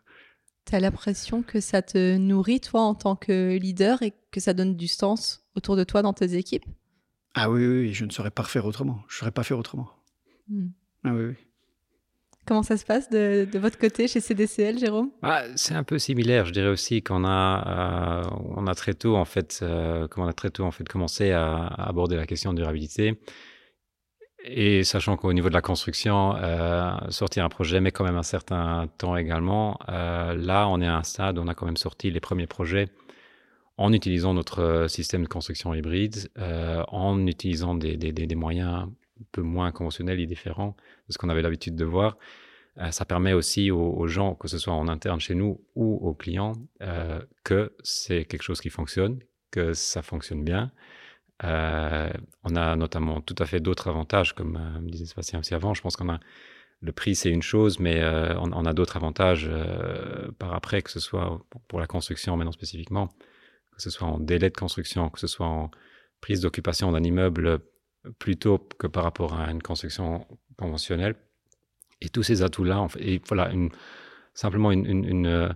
Tu 0.66 0.75
as 0.75 0.80
l'impression 0.80 1.42
que 1.42 1.60
ça 1.60 1.82
te 1.82 2.16
nourrit, 2.16 2.60
toi, 2.60 2.80
en 2.82 2.94
tant 2.94 3.16
que 3.16 3.56
leader, 3.56 4.02
et 4.02 4.12
que 4.30 4.40
ça 4.40 4.52
donne 4.52 4.76
du 4.76 4.88
sens 4.88 5.44
autour 5.54 5.76
de 5.76 5.84
toi 5.84 6.02
dans 6.02 6.12
tes 6.12 6.34
équipes? 6.34 6.64
Ah 7.34 7.50
oui, 7.50 7.66
oui, 7.66 7.92
je 7.92 8.04
ne 8.04 8.10
saurais 8.10 8.30
pas 8.30 8.42
faire 8.42 8.66
autrement. 8.66 9.00
Je 9.08 9.16
ne 9.16 9.18
saurais 9.18 9.30
pas 9.30 9.42
faire 9.42 9.58
autrement. 9.58 9.88
Hmm. 10.48 10.68
Ah 11.04 11.14
oui, 11.14 11.25
oui. 11.25 11.34
Comment 12.46 12.62
ça 12.62 12.76
se 12.76 12.84
passe 12.84 13.10
de, 13.10 13.48
votre 13.58 13.76
côté 13.76 14.06
chez 14.06 14.20
CDCL, 14.20 14.78
Jérôme? 14.78 15.10
Ah, 15.22 15.42
C'est 15.56 15.74
un 15.74 15.82
peu 15.82 15.98
similaire. 15.98 16.46
Je 16.46 16.52
dirais 16.52 16.68
aussi 16.68 17.02
qu'on 17.02 17.24
a, 17.24 18.22
euh, 18.24 18.30
on 18.56 18.68
a 18.68 18.74
très 18.76 18.94
tôt 18.94 19.16
en 19.16 19.24
fait, 19.24 19.58
euh, 19.62 20.06
on 20.16 20.28
a 20.28 20.32
très 20.32 20.50
tôt 20.50 20.62
en 20.62 20.70
fait 20.70 20.88
commencé 20.88 21.32
à, 21.32 21.66
aborder 21.66 22.14
la 22.14 22.24
question 22.24 22.52
de 22.52 22.58
durabilité. 22.58 23.20
Et 24.44 24.84
sachant 24.84 25.16
qu'au 25.16 25.32
niveau 25.32 25.48
de 25.48 25.54
la 25.54 25.60
construction, 25.60 26.36
euh, 26.36 26.92
sortir 27.08 27.44
un 27.44 27.48
projet 27.48 27.80
met 27.80 27.90
quand 27.90 28.04
même 28.04 28.16
un 28.16 28.22
certain 28.22 28.88
temps 28.96 29.16
également. 29.16 29.76
là, 29.88 30.68
on 30.68 30.80
est 30.80 30.86
à 30.86 30.98
un 30.98 31.02
stade 31.02 31.38
où 31.38 31.42
on 31.42 31.48
a 31.48 31.54
quand 31.54 31.66
même 31.66 31.76
sorti 31.76 32.12
les 32.12 32.20
premiers 32.20 32.46
projets 32.46 32.86
en 33.76 33.92
utilisant 33.92 34.34
notre 34.34 34.86
système 34.88 35.24
de 35.24 35.28
construction 35.28 35.74
hybride, 35.74 36.30
en 36.38 37.26
utilisant 37.26 37.74
des, 37.74 38.34
moyens 38.36 38.86
un 39.20 39.25
peu 39.32 39.42
moins 39.42 39.73
conventionnels 39.73 40.20
et 40.20 40.26
différents 40.26 40.76
de 41.08 41.12
ce 41.12 41.18
qu'on 41.18 41.28
avait 41.28 41.42
l'habitude 41.42 41.76
de 41.76 41.85
voir. 41.85 42.16
ça 42.90 43.04
permet 43.04 43.32
aussi 43.32 43.70
aux, 43.70 44.06
gens, 44.06 44.35
que 44.35 44.49
ce 44.49 44.58
soit 44.58 44.75
en 44.75 44.88
interne 44.88 45.20
chez 45.20 45.35
nous 45.35 45.64
ou 45.75 45.94
aux 46.06 46.14
clients, 46.14 46.52
que 47.44 47.75
c'est 47.82 48.25
quelque 48.25 48.42
chose 48.42 48.61
qui 48.61 48.70
fonctionne, 48.70 49.18
que 49.50 49.73
ça 49.73 50.02
fonctionne 50.02 50.44
bien. 50.44 50.73
on 51.42 52.56
a 52.56 52.76
notamment 52.76 53.20
tout 53.20 53.37
à 53.38 53.46
fait 53.46 53.61
d'autres 53.61 53.88
avantages, 53.88 54.35
comme 54.35 54.58
me 54.82 54.90
disait 54.90 55.06
Sébastien 55.06 55.38
aussi 55.38 55.54
avant. 55.54 55.73
Je 55.75 55.82
pense 55.82 55.96
qu'on 55.96 56.11
a 56.11 56.20
le 56.80 56.92
prix, 56.92 57.14
c'est 57.14 57.30
une 57.30 57.42
chose, 57.42 57.80
mais 57.80 58.00
euh, 58.02 58.38
on, 58.38 58.64
a 58.64 58.75
d'autres 58.75 58.96
avantages 58.96 59.49
euh, 59.50 60.30
par 60.38 60.54
après, 60.54 60.82
que 60.82 60.90
ce 60.90 61.00
soit 61.00 61.44
pour 61.68 61.80
la 61.80 61.87
construction 61.87 62.37
maintenant 62.37 62.52
spécifiquement, 62.52 63.08
que 63.75 63.82
ce 63.82 63.90
soit 63.90 64.06
en 64.06 64.18
délai 64.18 64.50
de 64.50 64.56
construction, 64.56 65.08
que 65.08 65.18
ce 65.18 65.26
soit 65.26 65.46
en 65.46 65.70
prise 66.20 66.40
d'occupation 66.40 66.92
d'un 66.92 67.02
immeuble 67.02 67.61
plutôt 68.18 68.58
que 68.78 68.86
par 68.86 69.04
rapport 69.04 69.34
à 69.38 69.50
une 69.50 69.62
construction 69.62 70.26
conventionnelle. 70.56 71.14
Et 72.00 72.08
tous 72.08 72.22
ces 72.22 72.42
atouts-là, 72.42 72.86
et 72.98 73.20
voilà, 73.26 73.50
une, 73.52 73.70
simplement 74.34 74.70
une, 74.70 75.26
euh, 75.26 75.48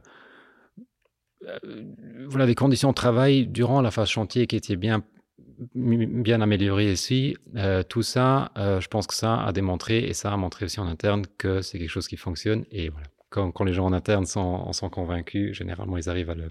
voilà, 2.28 2.46
des 2.46 2.54
conditions 2.54 2.90
de 2.90 2.94
travail 2.94 3.46
durant 3.46 3.80
la 3.80 3.90
phase 3.90 4.08
chantier 4.08 4.46
qui 4.46 4.56
étaient 4.56 4.76
bien 4.76 5.02
bien 5.74 6.40
amélioré 6.40 6.90
ici. 6.90 7.36
Euh, 7.56 7.82
tout 7.82 8.02
ça, 8.02 8.50
euh, 8.56 8.80
je 8.80 8.88
pense 8.88 9.06
que 9.06 9.14
ça 9.14 9.42
a 9.42 9.52
démontré, 9.52 9.98
et 9.98 10.14
ça 10.14 10.32
a 10.32 10.36
montré 10.38 10.64
aussi 10.64 10.80
en 10.80 10.86
interne, 10.86 11.26
que 11.36 11.60
c'est 11.60 11.78
quelque 11.78 11.90
chose 11.90 12.08
qui 12.08 12.16
fonctionne. 12.16 12.64
Et 12.70 12.88
voilà, 12.88 13.08
quand, 13.28 13.50
quand 13.52 13.64
les 13.64 13.74
gens 13.74 13.84
en 13.84 13.92
interne 13.92 14.24
sont, 14.24 14.40
en 14.40 14.72
sont 14.72 14.88
convaincus, 14.88 15.54
généralement, 15.54 15.98
ils 15.98 16.08
arrivent 16.08 16.30
à 16.30 16.34
le, 16.34 16.48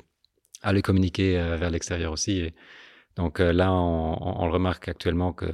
à 0.62 0.74
le 0.74 0.82
communiquer 0.84 1.34
vers 1.58 1.72
l'extérieur 1.72 2.12
aussi. 2.12 2.53
Donc 3.15 3.39
là, 3.39 3.74
on, 3.74 4.46
le 4.46 4.51
remarque 4.51 4.89
actuellement 4.89 5.34
que 5.34 5.48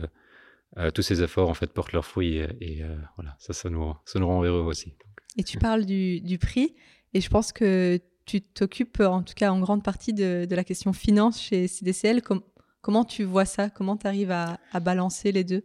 tous 0.94 1.01
ces 1.01 1.22
efforts, 1.22 1.50
en 1.50 1.53
fait, 1.53 1.72
portent 1.72 1.94
leurs 1.94 2.05
fruits. 2.05 2.38
Et, 2.62 2.84
voilà, 3.15 3.36
ça, 3.39 3.53
ça 3.53 3.70
nous, 3.70 3.94
ça 4.05 4.20
nous 4.20 4.27
rend 4.27 4.44
heureux 4.44 4.62
aussi. 4.62 4.94
Et 5.38 5.44
tu 5.44 5.58
parles 5.58 5.86
du, 5.86 6.22
du 6.22 6.38
prix, 6.38 6.75
et 7.13 7.22
je 7.22 7.29
pense 7.29 7.51
que 7.51 8.00
tu 8.25 8.41
t'occupes 8.41 9.01
en 9.01 9.22
tout 9.22 9.36
cas 9.36 9.51
en 9.51 9.60
grande 9.60 9.84
partie 9.84 10.13
de, 10.13 10.46
de 10.50 10.55
la 10.55 10.63
question 10.63 10.94
finance 10.94 11.41
chez 11.41 11.67
CDCL. 11.67 12.22
Comme, 12.22 12.41
Comment 12.86 13.03
tu 13.03 13.24
vois 13.24 13.46
ça? 13.46 13.72
Comment 13.72 13.98
tu 13.98 14.05
arrives 14.05 14.29
à, 14.29 14.60
balancer 14.79 15.32
les 15.32 15.44
deux? 15.44 15.63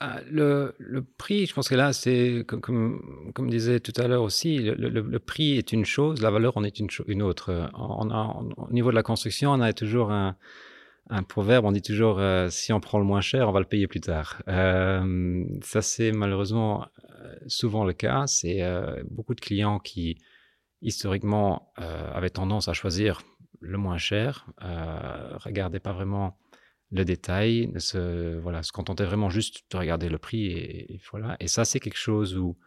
Ah, 0.00 0.20
le, 0.30 0.74
prix, 1.16 1.46
je 1.46 1.54
pense 1.54 1.66
que 1.66 1.74
là, 1.74 1.94
c'est 1.94 2.44
comme, 2.46 2.60
comme, 2.60 3.32
comme, 3.34 3.48
disait 3.48 3.80
tout 3.80 3.94
à 3.96 4.06
l'heure 4.06 4.22
aussi, 4.22 4.58
le, 4.58 5.18
prix 5.18 5.56
est 5.56 5.72
une 5.72 5.86
chose, 5.86 6.20
la 6.20 6.30
valeur 6.30 6.58
en 6.58 6.62
est 6.62 6.78
une, 6.78 6.88
une 7.06 7.22
autre. 7.22 7.70
On 7.72 8.10
a, 8.10 8.36
au 8.58 8.70
niveau 8.70 8.90
de 8.90 8.96
la 8.96 9.02
construction, 9.02 9.52
on 9.52 9.62
a 9.62 9.72
toujours 9.72 10.12
un, 10.12 10.36
proverbe, 11.22 11.64
on 11.64 11.72
dit 11.72 11.82
toujours 11.82 12.18
euh, 12.18 12.48
si 12.50 12.72
on 12.72 12.80
prend 12.80 12.98
le 12.98 13.04
moins 13.04 13.20
cher, 13.20 13.48
on 13.48 13.52
va 13.52 13.60
le 13.60 13.66
payer 13.66 13.86
plus 13.86 14.00
tard. 14.00 14.42
Euh, 14.48 15.44
ça, 15.62 15.82
c'est 15.82 16.12
malheureusement 16.12 16.86
euh, 17.20 17.34
souvent 17.46 17.84
le 17.84 17.92
cas. 17.92 18.26
C'est 18.26 18.62
beaucoup 19.10 19.34
de 19.34 19.40
clients 19.40 19.78
qui, 19.78 20.18
historiquement, 20.82 21.72
avaient 21.76 22.30
tendance 22.30 22.68
à 22.68 22.72
choisir 22.72 23.22
le 23.60 23.78
moins 23.78 23.98
cher, 23.98 24.46
euh, 24.62 25.36
regardez 25.36 25.80
pas 25.80 25.92
vraiment 25.92 26.38
le 26.90 27.04
détail, 27.04 27.70
se, 27.76 28.38
voilà, 28.38 28.62
se 28.62 28.72
contenter 28.72 29.04
vraiment 29.04 29.30
juste 29.30 29.70
de 29.70 29.76
regarder 29.76 30.08
le 30.08 30.18
prix 30.18 30.46
et, 30.46 31.00
voilà. 31.10 31.36
Et 31.38 31.46
ça, 31.46 31.64
c'est 31.64 31.78
quelque 31.78 31.98
chose 31.98 32.36
où, 32.36 32.58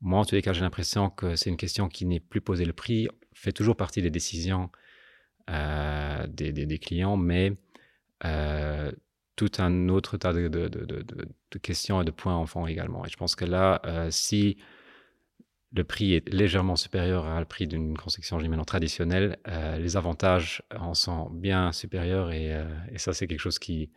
moi, 0.00 0.18
en 0.18 0.24
tous 0.24 0.34
les 0.34 0.42
cas, 0.42 0.52
j'ai 0.52 0.62
l'impression 0.62 1.10
que 1.10 1.36
c'est 1.36 1.50
une 1.50 1.56
question 1.56 1.88
qui 1.88 2.06
n'est 2.06 2.20
plus 2.20 2.40
posée. 2.40 2.64
Le 2.64 2.72
prix 2.72 3.08
fait 3.32 3.52
toujours 3.52 3.76
partie 3.76 4.02
des 4.02 4.10
décisions 4.10 4.70
euh, 5.50 6.26
des, 6.26 6.78
clients, 6.78 7.16
mais 7.16 7.52
euh, 8.24 8.92
tout 9.36 9.50
un 9.58 9.88
autre 9.88 10.18
tas 10.18 10.34
de, 10.34 11.58
questions 11.62 12.02
et 12.02 12.04
de 12.04 12.10
points 12.10 12.36
en 12.36 12.44
font 12.44 12.66
également. 12.66 13.06
Et 13.06 13.08
je 13.08 13.16
pense 13.16 13.34
que 13.34 13.46
là, 13.46 13.80
euh, 13.86 14.10
si 14.10 14.58
le 15.72 15.82
prix 15.84 16.12
est 16.12 16.28
légèrement 16.28 16.76
supérieur 16.76 17.24
à 17.24 17.38
le 17.38 17.46
prix 17.46 17.66
d'une 17.66 17.96
construction 17.96 18.38
maintenant 18.38 18.64
traditionnelle, 18.64 19.38
euh, 19.48 19.78
les 19.78 19.96
avantages 19.96 20.62
en 20.76 20.92
sont 20.92 21.30
bien 21.30 21.72
supérieurs 21.72 22.32
et, 22.32 22.52
ça, 22.96 23.14
c'est 23.14 23.26
quelque 23.26 23.40
chose 23.40 23.58
qui, 23.58 23.90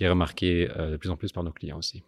est 0.00 0.08
remarqué 0.08 0.68
de 0.68 0.96
plus 0.96 1.10
en 1.10 1.16
plus 1.16 1.32
par 1.32 1.42
nos 1.42 1.52
clients 1.52 1.78
aussi. 1.78 2.02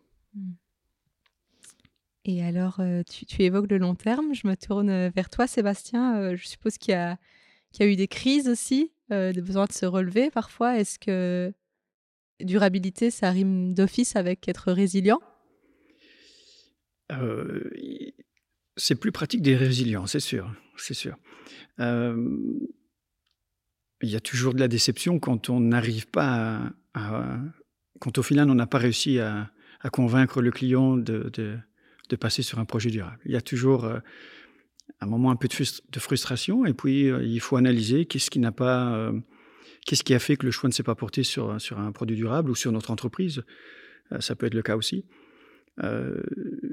Et 2.25 2.43
alors, 2.43 2.81
tu, 3.07 3.43
évoques 3.43 3.71
le 3.71 3.79
long 3.79 3.95
terme. 3.95 4.35
Je 4.35 4.47
me 4.47 4.57
tourne 4.57 5.09
vers 5.09 5.29
toi, 5.29 5.47
Sébastien. 5.47 6.35
je 6.37 6.47
suppose 6.47 6.79
qu'il 6.79 6.93
y, 6.93 6.97
a, 6.97 7.19
y 7.81 7.83
a 7.83 7.87
eu 7.87 7.97
des 7.97 8.09
crises 8.09 8.49
aussi, 8.49 8.93
des 9.11 9.43
besoins 9.43 9.67
de 9.67 9.73
se 9.73 9.85
relever 9.85 10.31
parfois. 10.31 10.79
Est-ce 10.79 10.99
que 10.99 11.53
durabilité, 12.41 13.11
ça 13.11 13.31
rime 13.31 13.75
d'office 13.75 14.17
avec 14.17 14.49
être 14.49 14.73
résilient? 14.73 15.21
C'est 18.77 18.95
plus 18.95 19.13
pratique 19.13 19.43
des 19.43 19.57
résilients, 19.57 20.07
c'est 20.07 20.21
sûr, 20.21 20.53
c'est 20.77 20.95
sûr. 20.95 21.17
Euh, 21.81 22.17
il 24.03 24.09
y 24.09 24.17
a 24.17 24.21
toujours 24.21 24.55
de 24.55 24.61
la 24.61 24.69
déception 24.69 25.19
quand 25.19 25.51
on 25.51 25.61
n'arrive 25.61 26.07
pas 26.09 26.73
à, 26.95 27.33
quand 27.99 28.19
au 28.19 28.23
final 28.23 28.51
on 28.51 28.55
n'a 28.55 28.67
pas 28.67 28.79
réussi 28.79 29.19
à, 29.19 29.51
convaincre 29.93 30.43
le 30.43 30.51
client 30.51 30.97
de, 30.97 31.31
passer 32.21 32.43
sur 32.43 32.59
un 32.59 32.65
projet 32.65 32.91
durable. 32.91 33.19
Il 33.25 33.33
y 33.33 33.37
a 33.37 33.41
toujours 33.41 33.85
euh, 33.85 33.99
un 35.01 35.07
moment 35.07 35.31
un 35.31 35.37
peu 35.37 35.49
de, 35.49 35.99
frustration 35.99 36.65
et 36.65 36.75
puis 36.75 37.11
euh, 37.11 37.23
il 37.25 37.41
faut 37.41 37.57
analyser 37.57 38.07
qu'est-ce 38.07 38.31
qui 38.31 38.39
n'a 38.39 38.53
pas, 38.53 39.13
qu'est-ce 39.89 40.05
qui 40.05 40.13
a 40.13 40.19
fait 40.19 40.37
que 40.37 40.45
le 40.45 40.53
choix 40.53 40.69
ne 40.69 40.75
s'est 40.75 40.83
pas 40.83 40.95
porté 40.95 41.23
sur, 41.23 41.59
sur 41.59 41.79
un 41.79 41.93
produit 41.93 42.17
durable 42.17 42.51
ou 42.51 42.55
sur 42.55 42.71
notre 42.73 42.91
entreprise? 42.91 43.43
ça 44.21 44.35
peut 44.35 44.47
être 44.47 44.55
le 44.55 44.63
cas 44.63 44.77
aussi. 44.77 45.05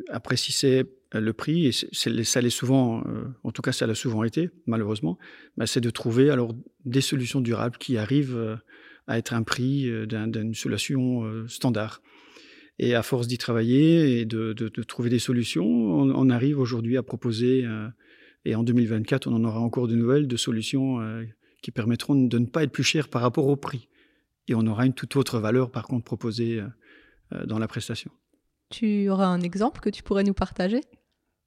après, 0.10 0.38
si 0.38 0.52
c'est 0.52 0.86
le 1.20 1.34
prix, 1.34 1.68
et 1.68 1.72
ça 1.72 2.42
l'est 2.42 2.50
souvent, 2.50 3.02
euh, 3.08 3.26
en 3.44 3.52
tout 3.52 3.62
cas 3.62 3.72
ça 3.72 3.88
l'a 3.88 3.96
souvent 3.96 4.24
été, 4.24 4.50
malheureusement, 4.66 5.18
bah, 5.58 5.68
c'est 5.68 5.82
de 5.82 5.90
trouver 5.90 6.30
alors 6.30 6.54
des 6.86 7.02
solutions 7.02 7.42
durables 7.42 7.78
qui 7.78 7.98
arrivent 7.98 8.38
euh, 8.38 8.56
à 9.08 9.18
être 9.18 9.34
un 9.34 9.44
prix 9.44 9.90
euh, 9.90 10.06
d'une 10.06 10.54
solution 10.54 11.48
standard. 11.48 12.02
Et 12.78 12.94
à 12.94 13.04
force 13.04 13.28
d'y 13.28 13.38
travailler 13.38 14.20
et 14.20 14.26
de, 14.26 14.54
trouver 14.84 15.10
des 15.10 15.20
solutions, 15.20 15.66
on, 15.66 16.30
arrive 16.30 16.60
aujourd'hui 16.60 16.98
à 16.98 17.04
proposer, 17.04 17.66
et 18.44 18.54
en 18.54 18.64
2024, 18.64 19.28
on 19.28 19.34
en 19.34 19.46
aura 19.46 19.62
encore 19.62 19.88
de 19.88 19.96
nouvelles, 19.96 20.28
de 20.28 20.36
solutions 20.36 21.00
qui 21.66 21.72
permettront 21.72 22.14
de 22.14 22.38
ne 22.38 22.46
pas 22.46 22.62
être 22.62 22.72
plus 22.72 22.84
cher 22.84 23.10
par 23.10 23.24
rapport 23.24 23.48
au 23.48 23.56
prix. 23.56 23.90
Et 24.48 24.54
on 24.54 24.68
aura 24.68 24.86
une 24.86 24.94
toute 24.94 25.16
autre 25.16 25.40
valeur, 25.40 25.72
par 25.72 25.88
contre, 25.88 26.06
proposée 26.06 26.62
dans 27.48 27.58
la 27.58 27.68
prestation. 27.68 28.12
Tu 28.70 29.10
auras 29.10 29.26
un 29.26 29.42
exemple 29.42 29.82
que 29.82 29.90
tu 29.90 30.04
pourrais 30.04 30.24
nous 30.24 30.36
partager? 30.36 30.82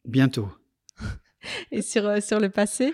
Bientôt. 0.05 0.49
et 1.71 1.83
sur, 1.83 2.07
euh, 2.07 2.21
sur 2.21 2.41
le 2.41 2.49
passé? 2.49 2.93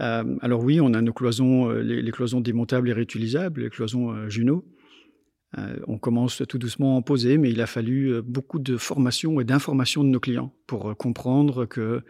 Euh, 0.00 0.36
Alors 0.40 0.62
oui, 0.62 0.80
on 0.80 0.94
a 0.94 1.02
nos 1.02 1.12
cloisons, 1.12 1.70
euh, 1.70 1.82
les, 1.82 2.10
cloisons 2.10 2.40
démontables 2.40 2.88
et 2.88 2.92
réutilisables, 2.92 3.62
les 3.62 3.70
cloisons 3.70 4.28
Juno. 4.30 4.64
on 5.86 5.98
commence 5.98 6.42
tout 6.48 6.58
doucement 6.58 6.94
à 6.94 6.98
en 6.98 7.02
poser, 7.02 7.36
mais 7.36 7.50
il 7.50 7.60
a 7.60 7.66
fallu 7.66 8.22
beaucoup 8.22 8.58
de 8.58 8.78
formation 8.78 9.40
et 9.40 9.44
d'information 9.44 10.02
de 10.02 10.08
nos 10.08 10.20
clients 10.20 10.54
pour 10.66 10.96
comprendre 10.96 11.66
que 11.66 12.02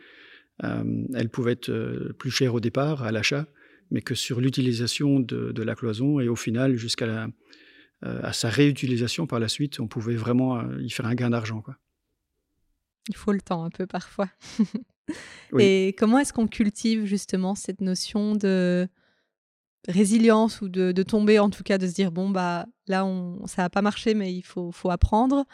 elles 0.61 1.29
pouvaient 1.29 1.53
être 1.53 2.13
plus 2.19 2.31
chères 2.31 2.55
au 2.55 2.61
départ, 2.61 3.03
à 3.03 3.11
l'achat, 3.11 3.47
mais 3.93 4.03
que 4.03 4.17
sur 4.17 4.41
l'utilisation 4.41 5.21
de, 5.21 5.53
de, 5.53 5.63
la 5.63 5.77
cloison 5.77 6.19
et 6.19 6.29
au 6.29 6.35
final 6.35 6.77
jusqu'à 6.77 7.07
la, 7.07 7.29
à 8.03 8.33
sa 8.33 8.49
réutilisation 8.49 9.29
par 9.29 9.39
la 9.39 9.49
suite, 9.49 9.79
on 9.79 9.87
pouvait 9.87 10.17
vraiment 10.17 10.61
y 10.79 10.91
faire 10.91 11.07
un 11.07 11.15
gain 11.15 11.31
d'argent. 11.31 11.61
Quoi. 11.61 11.77
Il 13.09 13.17
faut 13.17 13.33
le 13.33 13.41
temps 13.41 13.65
un 13.65 13.71
peu 13.71 13.87
parfois. 13.87 14.29
Et 15.59 15.95
comment 15.99 16.19
est-ce 16.19 16.33
qu'on 16.33 16.47
cultive 16.47 17.05
justement 17.05 17.55
cette 17.55 17.81
notion 17.81 18.35
de 18.35 18.89
résilience 19.89 20.61
ou 20.61 20.69
de, 20.69 21.03
tomber 21.03 21.39
en 21.39 21.51
tout 21.51 21.63
cas, 21.63 21.79
de 21.79 21.87
se 21.87 21.95
dire 21.95 22.13
bon 22.13 22.31
bah 22.31 22.67
là 22.87 23.05
on, 23.05 23.47
ça 23.47 23.63
n'a 23.63 23.71
pas 23.71 23.83
marché 23.83 24.15
mais 24.15 24.33
il 24.33 24.43
faut, 24.43 24.71
faut 24.73 24.91
apprendre. 24.91 25.45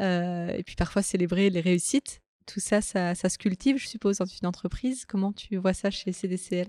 Euh, 0.00 0.48
et 0.48 0.62
puis 0.62 0.76
parfois 0.76 1.02
célébrer 1.02 1.50
les 1.50 1.60
réussites. 1.60 2.20
Tout 2.46 2.60
ça, 2.60 2.82
ça, 2.82 3.14
se 3.14 3.38
cultive, 3.38 3.78
je 3.78 3.88
suppose, 3.88 4.18
dans 4.18 4.26
une 4.26 4.46
entreprise. 4.46 5.06
Comment 5.06 5.32
tu 5.32 5.56
vois 5.56 5.72
ça 5.72 5.90
chez 5.90 6.12
CDCL 6.12 6.68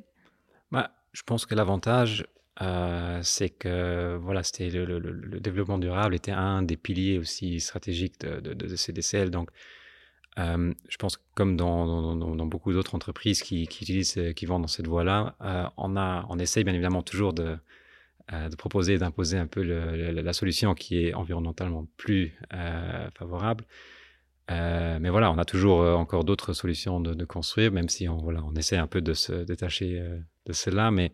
bah, 0.72 0.92
Je 1.16 1.24
pense 1.24 1.46
que 1.46 1.56
l'avantage, 1.56 2.28
euh, 2.62 3.22
c'est 3.24 3.50
que 3.50 4.18
voilà, 4.22 4.44
c'était 4.44 4.70
le, 4.70 5.40
développement 5.40 5.78
durable 5.78 6.14
était 6.14 6.34
un 6.34 6.62
des 6.62 6.76
piliers 6.76 7.18
aussi 7.18 7.62
stratégiques 7.62 8.20
de, 8.20 8.54
de, 8.54 8.76
CDCL. 8.76 9.32
Donc, 9.32 9.50
euh, 10.40 10.74
je 10.90 10.98
pense 10.98 11.16
que 11.16 11.22
comme 11.34 11.56
dans, 11.56 12.46
beaucoup 12.46 12.74
d'autres 12.74 12.96
entreprises 12.96 13.44
qui, 13.44 13.64
utilisent, 13.64 14.18
euh, 14.18 14.34
qui 14.34 14.46
vont 14.46 14.60
dans 14.60 14.68
cette 14.68 14.88
voie-là, 14.88 15.38
on, 15.78 15.96
a, 15.96 16.26
on 16.28 16.38
essaye 16.38 16.66
bien 16.66 16.74
évidemment 16.74 17.02
toujours 17.02 17.32
de 17.32 17.58
proposer, 18.58 18.98
d'imposer 18.98 19.38
un 19.38 19.48
peu 19.48 19.62
la 19.64 20.34
solution 20.34 20.76
qui 20.76 21.06
est 21.06 21.14
environnementalement 21.14 21.88
plus 21.96 22.38
favorable. 23.18 23.64
Mais 24.50 25.10
voilà, 25.10 25.32
on 25.32 25.38
a 25.38 25.46
toujours 25.46 25.80
encore 25.98 26.24
d'autres 26.24 26.54
solutions 26.54 27.00
de, 27.00 27.26
construire, 27.26 27.72
même 27.72 27.90
si 27.90 28.08
on, 28.08 28.18
voilà, 28.18 28.42
on 28.44 28.54
essaie 28.56 28.78
un 28.78 28.88
peu 28.88 29.02
de 29.02 29.14
se 29.14 29.34
détacher 29.34 30.02
de 30.46 30.54
cela. 30.54 30.92
Mais 30.92 31.12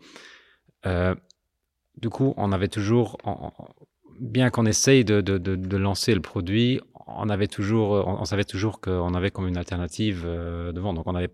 du 0.83 2.09
coup, 2.09 2.33
on 2.37 2.51
avait 2.51 2.67
toujours, 2.67 3.17
bien 4.19 4.49
qu'on 4.49 4.65
essaye 4.65 5.05
de, 5.05 5.21
de, 5.21 5.37
de, 5.37 5.77
lancer 5.77 6.13
le 6.13 6.21
produit, 6.21 6.81
on 7.07 7.29
avait 7.29 7.47
toujours, 7.47 8.07
on, 8.07 8.25
savait 8.25 8.43
toujours 8.43 8.81
qu'on 8.81 9.13
avait 9.13 9.31
comme 9.31 9.47
une 9.47 9.57
alternative 9.57 10.23
devant. 10.25 10.93
Donc 10.93 11.07
on 11.07 11.15
avait, 11.15 11.29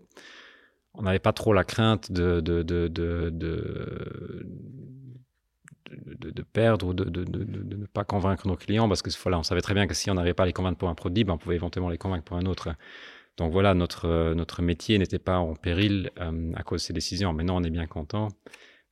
on 0.94 1.02
n'avait 1.02 1.18
pas 1.18 1.32
trop 1.32 1.52
la 1.52 1.64
crainte 1.64 2.10
de, 2.10 2.40
de, 5.90 6.42
perdre 6.42 6.88
ou 6.88 6.94
de, 6.94 7.04
ne 7.04 7.86
pas 7.86 8.04
convaincre 8.04 8.46
nos 8.46 8.56
clients 8.56 8.88
parce 8.88 9.02
que 9.02 9.10
voilà, 9.22 9.38
on 9.38 9.42
savait 9.42 9.60
très 9.60 9.74
bien 9.74 9.86
que 9.86 9.94
si 9.94 10.10
on 10.10 10.14
n'arrivait 10.14 10.34
pas 10.34 10.42
à 10.42 10.46
les 10.46 10.52
convaincre 10.52 10.78
pour 10.78 10.88
un 10.88 10.94
produit, 10.94 11.24
ben, 11.24 11.34
on 11.34 11.38
pouvait 11.38 11.56
éventuellement 11.56 11.90
les 11.90 11.98
convaincre 11.98 12.24
pour 12.24 12.36
un 12.36 12.46
autre. 12.46 12.70
Donc 13.38 13.52
voilà, 13.52 13.72
notre, 13.72 14.34
notre 14.34 14.62
métier 14.62 14.98
n'était 14.98 15.20
pas 15.20 15.38
en 15.38 15.54
péril 15.54 16.10
euh, 16.20 16.52
à 16.54 16.62
cause 16.64 16.82
de 16.82 16.86
ces 16.86 16.92
décisions. 16.92 17.32
Maintenant, 17.32 17.60
on 17.60 17.64
est 17.64 17.70
bien 17.70 17.86
content 17.86 18.28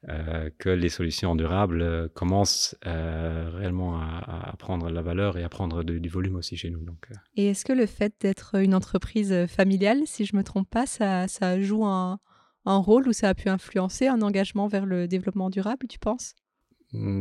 euh, 0.08 0.50
que 0.58 0.68
les 0.68 0.88
solutions 0.88 1.34
durables 1.34 1.82
euh, 1.82 2.08
commencent 2.14 2.76
réellement 2.84 4.00
à, 4.00 4.54
prendre 4.56 4.88
la 4.88 5.02
valeur 5.02 5.36
et 5.36 5.42
à 5.42 5.48
prendre 5.48 5.82
du 5.82 6.08
volume 6.08 6.36
aussi 6.36 6.56
chez 6.56 6.70
nous. 6.70 6.84
Donc, 6.84 7.08
Et 7.34 7.48
est-ce 7.48 7.64
que 7.64 7.72
le 7.72 7.86
fait 7.86 8.14
d'être 8.20 8.54
une 8.54 8.74
entreprise 8.74 9.46
familiale, 9.46 10.02
si 10.06 10.24
je 10.24 10.34
ne 10.34 10.38
me 10.38 10.44
trompe 10.44 10.70
pas, 10.70 10.86
ça, 10.86 11.26
ça 11.28 11.60
joue 11.60 11.84
un, 11.84 12.18
rôle 12.64 13.08
ou 13.08 13.12
ça 13.12 13.28
a 13.28 13.34
pu 13.34 13.48
influencer 13.48 14.06
un 14.06 14.22
engagement 14.22 14.68
vers 14.68 14.86
le 14.86 15.08
développement 15.08 15.50
durable, 15.50 15.86
tu 15.88 15.98
penses? 15.98 16.34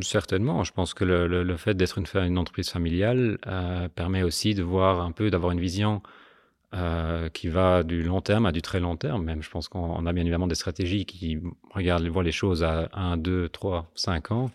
Certainement. 0.01 0.63
Je 0.63 0.71
pense 0.71 0.93
que 0.93 1.03
le, 1.03 1.57
fait 1.57 1.73
d'être 1.75 1.97
une, 1.97 2.37
entreprise 2.37 2.69
familiale 2.69 3.37
euh, 3.47 3.87
permet 3.89 4.23
aussi 4.23 4.53
de 4.53 4.63
voir 4.63 5.01
un 5.01 5.11
peu, 5.11 5.29
d'avoir 5.29 5.51
une 5.51 5.59
vision 5.59 6.01
euh, 6.73 7.29
qui 7.29 7.47
va 7.47 7.83
du 7.83 8.03
long 8.03 8.21
terme 8.21 8.45
à 8.45 8.51
du 8.51 8.61
très 8.61 8.79
long 8.79 8.95
terme. 8.95 9.23
Même, 9.23 9.41
je 9.41 9.49
pense 9.49 9.67
qu'on 9.67 10.05
a 10.05 10.13
bien 10.13 10.23
évidemment 10.23 10.47
des 10.47 10.55
stratégies 10.55 11.05
qui 11.05 11.39
regardent, 11.71 12.07
voient 12.07 12.23
les 12.23 12.31
choses 12.31 12.63
à 12.63 12.89
1, 12.93 13.17
2, 13.17 13.49
3, 13.49 13.91
5 13.95 14.31
ans. 14.31 14.51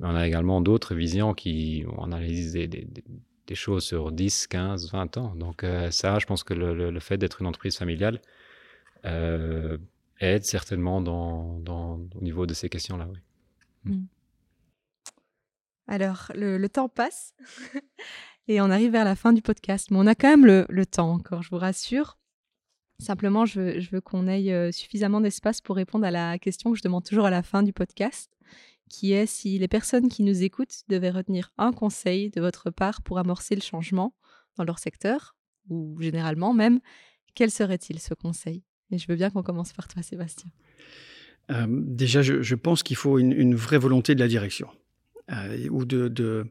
Mais 0.00 0.08
on 0.08 0.16
a 0.16 0.26
également 0.26 0.60
d'autres 0.60 0.94
visions 0.94 1.34
qui, 1.34 1.84
on 1.96 2.12
analyse 2.12 2.52
des, 2.52 3.54
choses 3.54 3.84
sur 3.84 4.10
10, 4.12 4.46
15, 4.48 4.92
20 4.92 5.16
ans. 5.18 5.34
Donc, 5.36 5.64
euh, 5.64 5.90
ça, 5.90 6.18
je 6.18 6.26
pense 6.26 6.42
que 6.42 6.54
le, 6.54 7.00
fait 7.00 7.18
d'être 7.18 7.40
une 7.40 7.46
entreprise 7.46 7.76
familiale 7.76 8.20
aide 10.20 10.44
certainement 10.44 10.98
au 10.98 12.22
niveau 12.22 12.46
de 12.46 12.54
ces 12.54 12.70
questions-là. 12.70 13.06
Mmh. 13.84 14.04
Alors, 15.86 16.32
le, 16.34 16.66
temps 16.68 16.88
passe 16.88 17.34
et 18.48 18.60
on 18.60 18.70
arrive 18.70 18.92
vers 18.92 19.04
la 19.04 19.16
fin 19.16 19.32
du 19.32 19.42
podcast, 19.42 19.90
mais 19.90 19.98
on 19.98 20.06
a 20.06 20.14
quand 20.14 20.28
même 20.28 20.46
le, 20.46 20.86
temps 20.86 21.12
encore, 21.12 21.42
je 21.42 21.50
vous 21.50 21.58
rassure. 21.58 22.18
Simplement, 22.98 23.44
je 23.44 23.90
veux, 23.90 24.00
qu'on 24.00 24.28
ait 24.28 24.52
euh, 24.52 24.72
suffisamment 24.72 25.20
d'espace 25.20 25.60
pour 25.60 25.76
répondre 25.76 26.06
à 26.06 26.10
la 26.10 26.38
question 26.38 26.70
que 26.72 26.78
je 26.78 26.82
demande 26.82 27.04
toujours 27.04 27.26
à 27.26 27.30
la 27.30 27.42
fin 27.42 27.62
du 27.62 27.72
podcast, 27.72 28.30
qui 28.88 29.12
est 29.12 29.26
si 29.26 29.58
les 29.58 29.68
personnes 29.68 30.08
qui 30.08 30.22
nous 30.22 30.42
écoutent 30.42 30.82
devaient 30.88 31.10
retenir 31.10 31.52
un 31.58 31.72
conseil 31.72 32.30
de 32.30 32.40
votre 32.40 32.70
part 32.70 33.02
pour 33.02 33.18
amorcer 33.18 33.54
le 33.54 33.62
changement 33.62 34.14
dans 34.56 34.64
leur 34.64 34.78
secteur, 34.78 35.36
ou 35.68 36.00
généralement 36.00 36.52
même, 36.52 36.80
quel 37.34 37.50
serait-il 37.50 37.98
ce 37.98 38.14
conseil? 38.14 38.62
Et 38.90 38.98
je 38.98 39.06
veux 39.08 39.16
bien 39.16 39.30
qu'on 39.30 39.42
commence 39.42 39.72
par 39.72 39.88
toi, 39.88 40.02
Sébastien. 40.02 40.50
Euh, 41.50 41.66
déjà, 41.68 42.22
je, 42.22 42.54
pense 42.54 42.82
qu'il 42.82 42.96
faut 42.96 43.18
une, 43.18 43.54
vraie 43.54 43.78
volonté 43.78 44.14
de 44.14 44.20
la 44.20 44.28
direction. 44.28 44.68
Euh, 45.32 45.68
ou 45.70 45.86
de, 45.86 46.44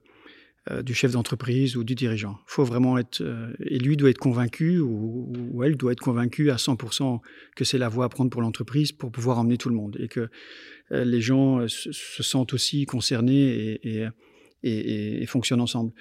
euh, 0.71 0.81
du 0.81 0.95
chef 0.95 1.11
d'entreprise 1.11 1.77
ou 1.77 1.83
du 1.83 1.93
dirigeant. 1.93 2.39
faut 2.47 2.63
vraiment 2.63 2.97
être, 2.97 3.21
euh, 3.21 3.53
et 3.59 3.77
lui 3.77 3.97
doit 3.97 4.09
être 4.09 4.17
convaincu 4.17 4.79
ou, 4.79 5.61
elle 5.63 5.77
doit 5.77 5.91
être 5.91 5.99
convaincue 5.99 6.49
à 6.49 6.55
100% 6.55 7.21
que 7.55 7.65
c'est 7.65 7.77
la 7.77 7.87
voie 7.87 8.05
à 8.05 8.09
prendre 8.09 8.31
pour 8.31 8.41
l'entreprise 8.41 8.91
pour 8.91 9.11
pouvoir 9.11 9.37
emmener 9.37 9.59
tout 9.59 9.69
le 9.69 9.75
monde 9.75 9.95
et 9.99 10.07
que 10.07 10.27
les 10.89 11.21
gens 11.21 11.67
se, 11.67 11.91
sentent 12.23 12.53
aussi 12.53 12.85
concernés 12.85 13.79
et, 14.63 15.25
fonctionnent 15.27 15.61
ensemble. 15.61 15.91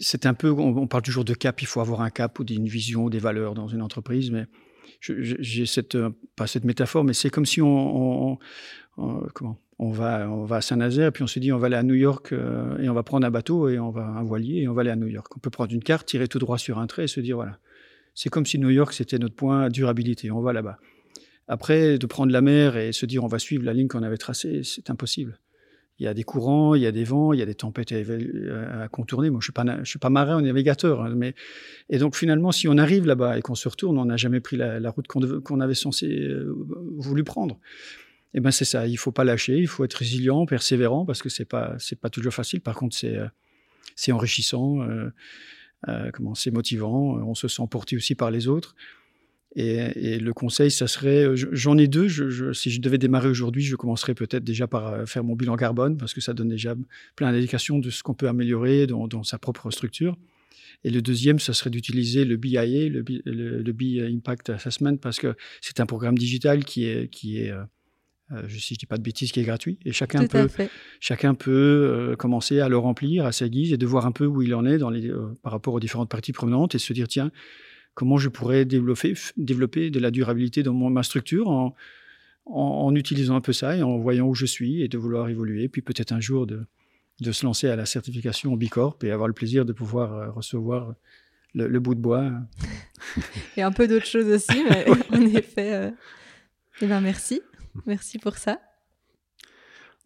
C'est 0.00 0.26
un 0.26 0.34
peu, 0.34 0.50
on, 0.50 0.86
parle 0.86 1.02
toujours 1.02 1.24
de 1.24 1.34
cap, 1.34 1.60
il 1.60 1.66
faut 1.66 1.80
avoir 1.80 2.02
un 2.02 2.10
cap 2.10 2.38
ou 2.38 2.44
d'une 2.44 2.68
vision, 2.68 3.08
des 3.08 3.18
valeurs 3.18 3.54
dans 3.54 3.66
une 3.66 3.82
entreprise, 3.82 4.30
mais 4.30 4.46
j'ai 5.00 5.66
cette, 5.66 5.98
pas 6.36 6.46
cette 6.46 6.64
métaphore, 6.64 7.02
mais 7.02 7.14
c'est 7.14 7.30
comme 7.30 7.46
si 7.46 7.60
on, 7.62 8.38
comment, 9.34 9.60
on 9.78 9.90
va, 9.90 10.30
on 10.30 10.44
va 10.44 10.56
à 10.56 10.60
Saint-Nazaire, 10.60 11.12
puis 11.12 11.22
on 11.22 11.26
se 11.26 11.38
dit 11.38 11.52
on 11.52 11.58
va 11.58 11.66
aller 11.66 11.76
à 11.76 11.82
New 11.82 11.94
York 11.94 12.32
euh, 12.32 12.78
et 12.78 12.88
on 12.88 12.94
va 12.94 13.02
prendre 13.02 13.26
un 13.26 13.30
bateau 13.30 13.68
et 13.68 13.78
on 13.78 13.90
va 13.90 14.06
un 14.06 14.22
voilier 14.22 14.62
et 14.62 14.68
on 14.68 14.72
va 14.72 14.80
aller 14.80 14.90
à 14.90 14.96
New 14.96 15.06
York. 15.06 15.36
On 15.36 15.38
peut 15.38 15.50
prendre 15.50 15.72
une 15.72 15.82
carte, 15.82 16.06
tirer 16.06 16.28
tout 16.28 16.38
droit 16.38 16.58
sur 16.58 16.78
un 16.78 16.86
trait 16.86 17.04
et 17.04 17.08
se 17.08 17.20
dire 17.20 17.36
voilà. 17.36 17.58
C'est 18.14 18.30
comme 18.30 18.46
si 18.46 18.58
New 18.58 18.70
York 18.70 18.94
c'était 18.94 19.18
notre 19.18 19.34
point 19.34 19.68
durabilité, 19.68 20.30
on 20.30 20.40
va 20.40 20.54
là-bas. 20.54 20.78
Après, 21.48 21.98
de 21.98 22.06
prendre 22.06 22.32
la 22.32 22.40
mer 22.40 22.76
et 22.76 22.92
se 22.92 23.06
dire 23.06 23.22
on 23.22 23.28
va 23.28 23.38
suivre 23.38 23.64
la 23.64 23.74
ligne 23.74 23.88
qu'on 23.88 24.02
avait 24.02 24.16
tracée, 24.16 24.62
c'est 24.64 24.88
impossible. 24.88 25.38
Il 25.98 26.04
y 26.04 26.08
a 26.08 26.14
des 26.14 26.24
courants, 26.24 26.74
il 26.74 26.82
y 26.82 26.86
a 26.86 26.92
des 26.92 27.04
vents, 27.04 27.32
il 27.32 27.38
y 27.38 27.42
a 27.42 27.46
des 27.46 27.54
tempêtes 27.54 27.92
à, 27.92 28.88
contourner. 28.88 29.30
Moi, 29.30 29.40
je 29.40 29.46
suis 29.46 29.52
pas, 29.52 29.64
suis 29.84 29.98
pas 29.98 30.10
marin 30.10 30.38
ou 30.38 30.42
navigateur, 30.42 31.02
hein, 31.02 31.14
mais 31.16 31.34
et 31.88 31.98
donc 31.98 32.16
finalement, 32.16 32.52
si 32.52 32.68
on 32.68 32.76
arrive 32.76 33.06
là-bas 33.06 33.38
et 33.38 33.42
qu'on 33.42 33.54
se 33.54 33.68
retourne, 33.68 33.96
on 33.96 34.04
n'a 34.06 34.18
jamais 34.18 34.40
pris 34.40 34.56
la, 34.56 34.90
route 34.90 35.06
qu'on 35.06 35.60
avait 35.60 35.74
censé 35.74 36.06
euh, 36.06 36.54
voulu 36.98 37.24
prendre. 37.24 37.58
Eh 38.36 38.40
ben 38.40 38.50
c'est 38.50 38.66
ça. 38.66 38.86
Il 38.86 38.98
faut 38.98 39.12
pas 39.12 39.24
lâcher, 39.24 39.56
il 39.56 39.66
faut 39.66 39.82
être 39.84 39.94
résilient, 39.94 40.44
persévérant, 40.44 41.06
parce 41.06 41.22
que 41.22 41.30
c'est 41.30 41.46
pas 41.46 41.74
c'est 41.78 41.98
pas 41.98 42.10
toujours 42.10 42.34
facile. 42.34 42.60
Par 42.60 42.74
contre, 42.76 42.94
c'est 42.94 43.16
euh, 43.16 43.26
c'est 43.96 44.12
enrichissant, 44.12 44.82
euh, 44.82 45.08
euh, 45.88 46.10
comment 46.12 46.34
c'est 46.34 46.50
motivant. 46.50 47.16
On 47.26 47.34
se 47.34 47.48
sent 47.48 47.62
porté 47.70 47.96
aussi 47.96 48.14
par 48.14 48.30
les 48.30 48.46
autres. 48.46 48.76
Et, 49.58 50.18
le 50.18 50.34
conseil, 50.34 50.70
ça 50.70 50.86
serait, 50.86 51.30
j'en 51.34 51.78
ai 51.78 51.88
deux. 51.88 52.10
Si 52.52 52.70
je 52.70 52.78
devais 52.78 52.98
démarrer 52.98 53.30
aujourd'hui, 53.30 53.62
je 53.62 53.74
commencerais 53.74 54.14
peut-être 54.14 54.44
déjà 54.44 54.66
par 54.66 55.08
faire 55.08 55.24
mon 55.24 55.34
bilan 55.34 55.56
carbone, 55.56 55.96
parce 55.96 56.12
que 56.12 56.20
ça 56.20 56.34
donne 56.34 56.50
déjà 56.50 56.74
plein 57.14 57.32
d'indications 57.32 57.78
de 57.78 57.88
ce 57.88 58.02
qu'on 58.02 58.12
peut 58.12 58.28
améliorer 58.28 58.86
dans, 58.86 59.22
sa 59.22 59.38
propre 59.38 59.70
structure. 59.70 60.18
Et 60.84 60.90
le 60.90 61.00
deuxième, 61.00 61.38
ça 61.38 61.54
serait 61.54 61.70
d'utiliser 61.70 62.26
le 62.26 62.36
BIA, 62.36 62.66
le, 62.66 63.02
le, 63.24 63.62
le 63.62 64.14
Impact 64.14 64.50
Assessment, 64.50 64.98
parce 64.98 65.18
que 65.18 65.34
c'est 65.62 65.80
un 65.80 65.86
programme 65.86 66.18
digital 66.18 66.62
qui 66.62 66.84
est, 66.84 67.08
qui 67.08 67.38
est 67.38 67.50
si 68.48 68.74
je 68.74 68.78
dis 68.78 68.86
pas 68.86 68.98
de 68.98 69.02
bêtises, 69.02 69.32
qui 69.32 69.40
est 69.40 69.44
gratuit. 69.44 69.78
Et 69.84 69.92
chacun 69.92 70.26
peut, 70.26 70.48
chacun 71.00 71.34
peut 71.34 71.50
euh, 71.52 72.16
commencer 72.16 72.60
à 72.60 72.68
le 72.68 72.76
remplir 72.76 73.24
à 73.24 73.32
sa 73.32 73.48
guise 73.48 73.72
et 73.72 73.76
de 73.76 73.86
voir 73.86 74.06
un 74.06 74.12
peu 74.12 74.26
où 74.26 74.42
il 74.42 74.54
en 74.54 74.66
est 74.66 74.78
dans 74.78 74.90
les, 74.90 75.08
euh, 75.08 75.38
par 75.42 75.52
rapport 75.52 75.74
aux 75.74 75.80
différentes 75.80 76.08
parties 76.08 76.32
prenantes 76.32 76.74
et 76.74 76.78
se 76.78 76.92
dire, 76.92 77.08
tiens, 77.08 77.30
comment 77.94 78.16
je 78.16 78.28
pourrais 78.28 78.64
développer, 78.64 79.14
développer 79.36 79.90
de 79.90 80.00
la 80.00 80.10
durabilité 80.10 80.62
dans 80.62 80.74
ma 80.74 81.02
structure 81.02 81.48
en, 81.48 81.74
en, 82.46 82.94
utilisant 82.94 83.36
un 83.36 83.40
peu 83.40 83.52
ça 83.52 83.76
et 83.76 83.82
en 83.82 83.96
voyant 83.98 84.26
où 84.26 84.34
je 84.34 84.46
suis 84.46 84.82
et 84.82 84.88
de 84.88 84.98
vouloir 84.98 85.28
évoluer. 85.28 85.68
Puis 85.68 85.82
peut-être 85.82 86.12
un 86.12 86.20
jour 86.20 86.46
de, 86.46 86.66
de 87.20 87.32
se 87.32 87.46
lancer 87.46 87.68
à 87.68 87.76
la 87.76 87.86
certification 87.86 88.56
Bicorp 88.56 88.98
et 89.04 89.12
avoir 89.12 89.28
le 89.28 89.34
plaisir 89.34 89.64
de 89.64 89.72
pouvoir 89.72 90.34
recevoir 90.34 90.94
le, 91.54 91.78
bout 91.78 91.94
de 91.94 92.00
bois. 92.00 92.32
et 93.56 93.62
un 93.62 93.72
peu 93.72 93.86
d'autres 93.86 94.06
choses 94.06 94.28
aussi, 94.28 94.62
mais 94.68 94.84
en 95.16 95.22
effet. 95.22 95.92
Eh 96.82 96.86
ben 96.86 97.00
merci. 97.00 97.40
Merci 97.86 98.18
pour 98.18 98.36
ça. 98.36 98.58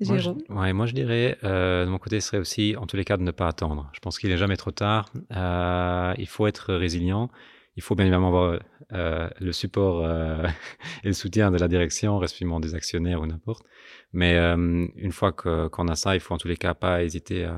Jérôme 0.00 0.38
moi, 0.48 0.68
je, 0.68 0.72
moi, 0.72 0.86
je 0.86 0.94
dirais, 0.94 1.36
euh, 1.44 1.84
de 1.84 1.90
mon 1.90 1.98
côté, 1.98 2.20
ce 2.20 2.28
serait 2.28 2.38
aussi, 2.38 2.74
en 2.76 2.86
tous 2.86 2.96
les 2.96 3.04
cas, 3.04 3.16
de 3.16 3.22
ne 3.22 3.30
pas 3.32 3.48
attendre. 3.48 3.90
Je 3.92 4.00
pense 4.00 4.18
qu'il 4.18 4.30
n'est 4.30 4.38
jamais 4.38 4.56
trop 4.56 4.70
tard. 4.70 5.10
Euh, 5.36 6.14
il 6.16 6.26
faut 6.26 6.46
être 6.46 6.74
résilient. 6.74 7.30
Il 7.76 7.82
faut 7.82 7.94
bien 7.94 8.06
évidemment 8.06 8.28
avoir 8.28 8.58
euh, 8.92 9.28
le 9.38 9.52
support 9.52 10.08
et 11.04 11.06
le 11.06 11.12
soutien 11.12 11.50
de 11.50 11.58
la 11.58 11.68
direction, 11.68 12.18
respectivement 12.18 12.60
des 12.60 12.74
actionnaires 12.74 13.20
ou 13.20 13.26
n'importe. 13.26 13.64
Mais 14.12 14.36
une 14.36 15.12
fois 15.12 15.32
qu'on 15.32 15.88
a 15.88 15.94
ça, 15.94 16.14
il 16.14 16.20
faut 16.20 16.34
en 16.34 16.38
tous 16.38 16.48
les 16.48 16.56
cas 16.56 16.74
pas 16.74 17.04
hésiter 17.04 17.48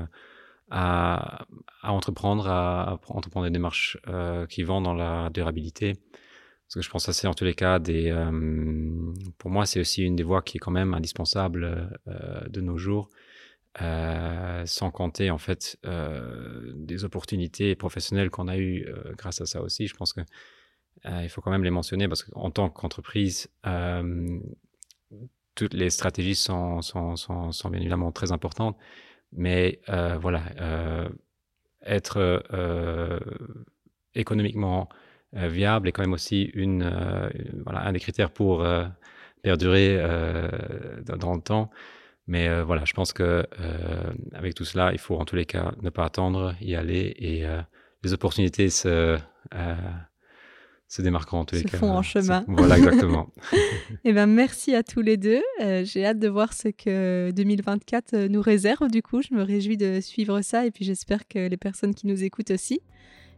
à, 0.69 1.45
à 1.81 1.91
entreprendre, 1.91 2.47
à, 2.47 2.91
à, 2.91 2.99
entreprendre 3.07 3.47
des 3.47 3.51
démarches 3.51 3.97
qui 4.49 4.63
vont 4.63 4.81
dans 4.81 4.93
la 4.93 5.29
durabilité. 5.29 5.93
Parce 6.67 6.75
que 6.75 6.81
je 6.81 6.89
pense 6.89 7.05
que 7.05 7.11
c'est 7.11 7.27
en 7.27 7.33
tous 7.33 7.43
les 7.45 7.53
cas 7.53 7.79
des. 7.79 8.09
Euh, 8.09 8.31
pour 9.37 9.51
moi, 9.51 9.65
c'est 9.65 9.79
aussi 9.79 10.03
une 10.03 10.15
des 10.15 10.23
voies 10.23 10.41
qui 10.41 10.57
est 10.57 10.59
quand 10.59 10.71
même 10.71 10.93
indispensable 10.93 11.91
euh, 12.07 12.47
de 12.47 12.61
nos 12.61 12.77
jours, 12.77 13.09
euh, 13.81 14.65
sans 14.65 14.89
compter 14.89 15.29
en 15.29 15.37
fait 15.37 15.77
des 16.75 17.05
opportunités 17.05 17.75
professionnelles 17.75 18.29
qu'on 18.29 18.47
a 18.47 18.57
eues 18.57 18.87
grâce 19.17 19.41
à 19.41 19.45
ça 19.45 19.61
aussi. 19.61 19.87
Je 19.87 19.95
pense 19.95 20.13
que 20.13 20.21
il 21.05 21.29
faut 21.29 21.41
quand 21.41 21.51
même 21.51 21.63
les 21.63 21.69
mentionner 21.69 22.07
parce 22.07 22.23
qu'en 22.23 22.49
tant 22.49 22.69
qu'entreprise, 22.69 23.49
toutes 25.55 25.73
les 25.73 25.89
stratégies 25.89 26.35
sont, 26.35 26.81
sont, 26.81 27.15
sont, 27.15 27.69
bien 27.69 27.81
évidemment 27.81 28.11
très 28.11 28.31
importantes, 28.31 28.77
mais 29.31 29.81
voilà, 29.87 30.43
être 31.81 32.41
économiquement 34.15 34.89
viable 35.33 35.87
est 35.87 35.91
quand 35.91 36.03
même 36.03 36.13
aussi 36.13 36.43
une, 36.53 36.83
euh, 36.83 37.29
voilà, 37.63 37.85
un 37.85 37.91
des 37.91 37.99
critères 37.99 38.31
pour 38.31 38.63
euh, 38.63 38.85
perdurer 39.41 39.97
dans 41.05 41.33
le 41.33 41.41
temps. 41.41 41.69
Mais 42.27 42.61
voilà, 42.61 42.85
je 42.85 42.93
pense 42.93 43.11
que 43.11 43.45
avec 44.31 44.55
tout 44.55 44.63
cela, 44.63 44.93
il 44.93 44.99
faut 44.99 45.17
en 45.17 45.25
tous 45.25 45.35
les 45.35 45.45
cas 45.45 45.73
ne 45.81 45.89
pas 45.89 46.05
attendre, 46.05 46.55
y 46.61 46.75
aller 46.75 47.13
et 47.17 47.43
les 48.03 48.13
opportunités 48.13 48.69
se, 48.69 49.17
se 50.93 51.01
démarqueront 51.01 51.39
en 51.39 51.45
tous 51.45 51.55
les 51.55 51.61
se 51.61 51.67
cas. 51.67 51.77
font 51.77 51.89
en 51.89 52.03
chemin. 52.03 52.45
Voilà, 52.47 52.77
exactement. 52.77 53.27
Eh 54.05 54.13
ben, 54.13 54.27
merci 54.27 54.75
à 54.75 54.83
tous 54.83 55.01
les 55.01 55.17
deux. 55.17 55.41
Euh, 55.61 55.83
J'ai 55.85 56.05
hâte 56.05 56.19
de 56.19 56.27
voir 56.27 56.53
ce 56.53 56.67
que 56.67 57.31
2024 57.31 58.13
euh, 58.13 58.27
nous 58.27 58.41
réserve. 58.41 58.89
Du 58.91 59.01
coup, 59.01 59.21
je 59.21 59.33
me 59.33 59.41
réjouis 59.43 59.77
de 59.77 60.01
suivre 60.01 60.41
ça 60.41 60.65
et 60.65 60.71
puis 60.71 60.85
j'espère 60.85 61.27
que 61.27 61.47
les 61.47 61.57
personnes 61.57 61.95
qui 61.95 62.05
nous 62.05 62.23
écoutent 62.23 62.51
aussi. 62.51 62.81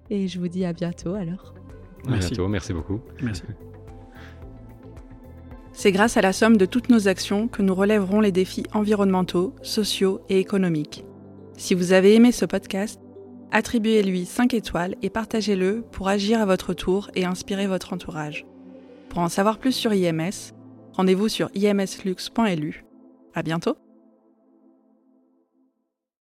Et 0.10 0.28
je 0.28 0.40
vous 0.40 0.48
dis 0.48 0.66
à 0.66 0.74
bientôt 0.74 1.14
alors. 1.14 1.54
À 2.08 2.12
Merci. 2.12 2.30
bientôt. 2.30 2.48
Merci 2.48 2.74
beaucoup. 2.74 3.00
Merci. 3.22 3.44
C'est 5.74 5.92
grâce 5.92 6.16
à 6.16 6.22
la 6.22 6.32
somme 6.32 6.56
de 6.56 6.66
toutes 6.66 6.90
nos 6.90 7.10
actions 7.10 7.50
que 7.50 7.62
nous 7.62 7.76
relèverons 7.76 8.22
les 8.22 8.32
défis 8.32 8.64
environnementaux, 8.74 9.54
sociaux 9.62 10.22
et 10.30 10.40
économiques. 10.40 11.04
Si 11.58 11.76
vous 11.76 11.92
avez 11.92 12.16
aimé 12.16 12.32
ce 12.32 12.46
podcast, 12.46 13.02
attribuez-lui 13.52 14.26
5 14.26 14.54
étoiles 14.54 14.96
et 15.02 15.10
partagez-le 15.10 15.84
pour 15.92 16.08
agir 16.08 16.40
à 16.40 16.46
votre 16.46 16.74
tour 16.74 17.12
et 17.14 17.26
inspirer 17.26 17.68
votre 17.68 17.92
entourage. 17.92 18.46
Pour 19.10 19.20
en 19.20 19.30
savoir 19.30 19.60
plus 19.60 19.74
sur 19.74 19.94
IMS, 19.94 20.54
rendez-vous 20.94 21.28
sur 21.28 21.50
imslux.lu. 21.56 22.86
À 23.34 23.44
bientôt! 23.44 23.76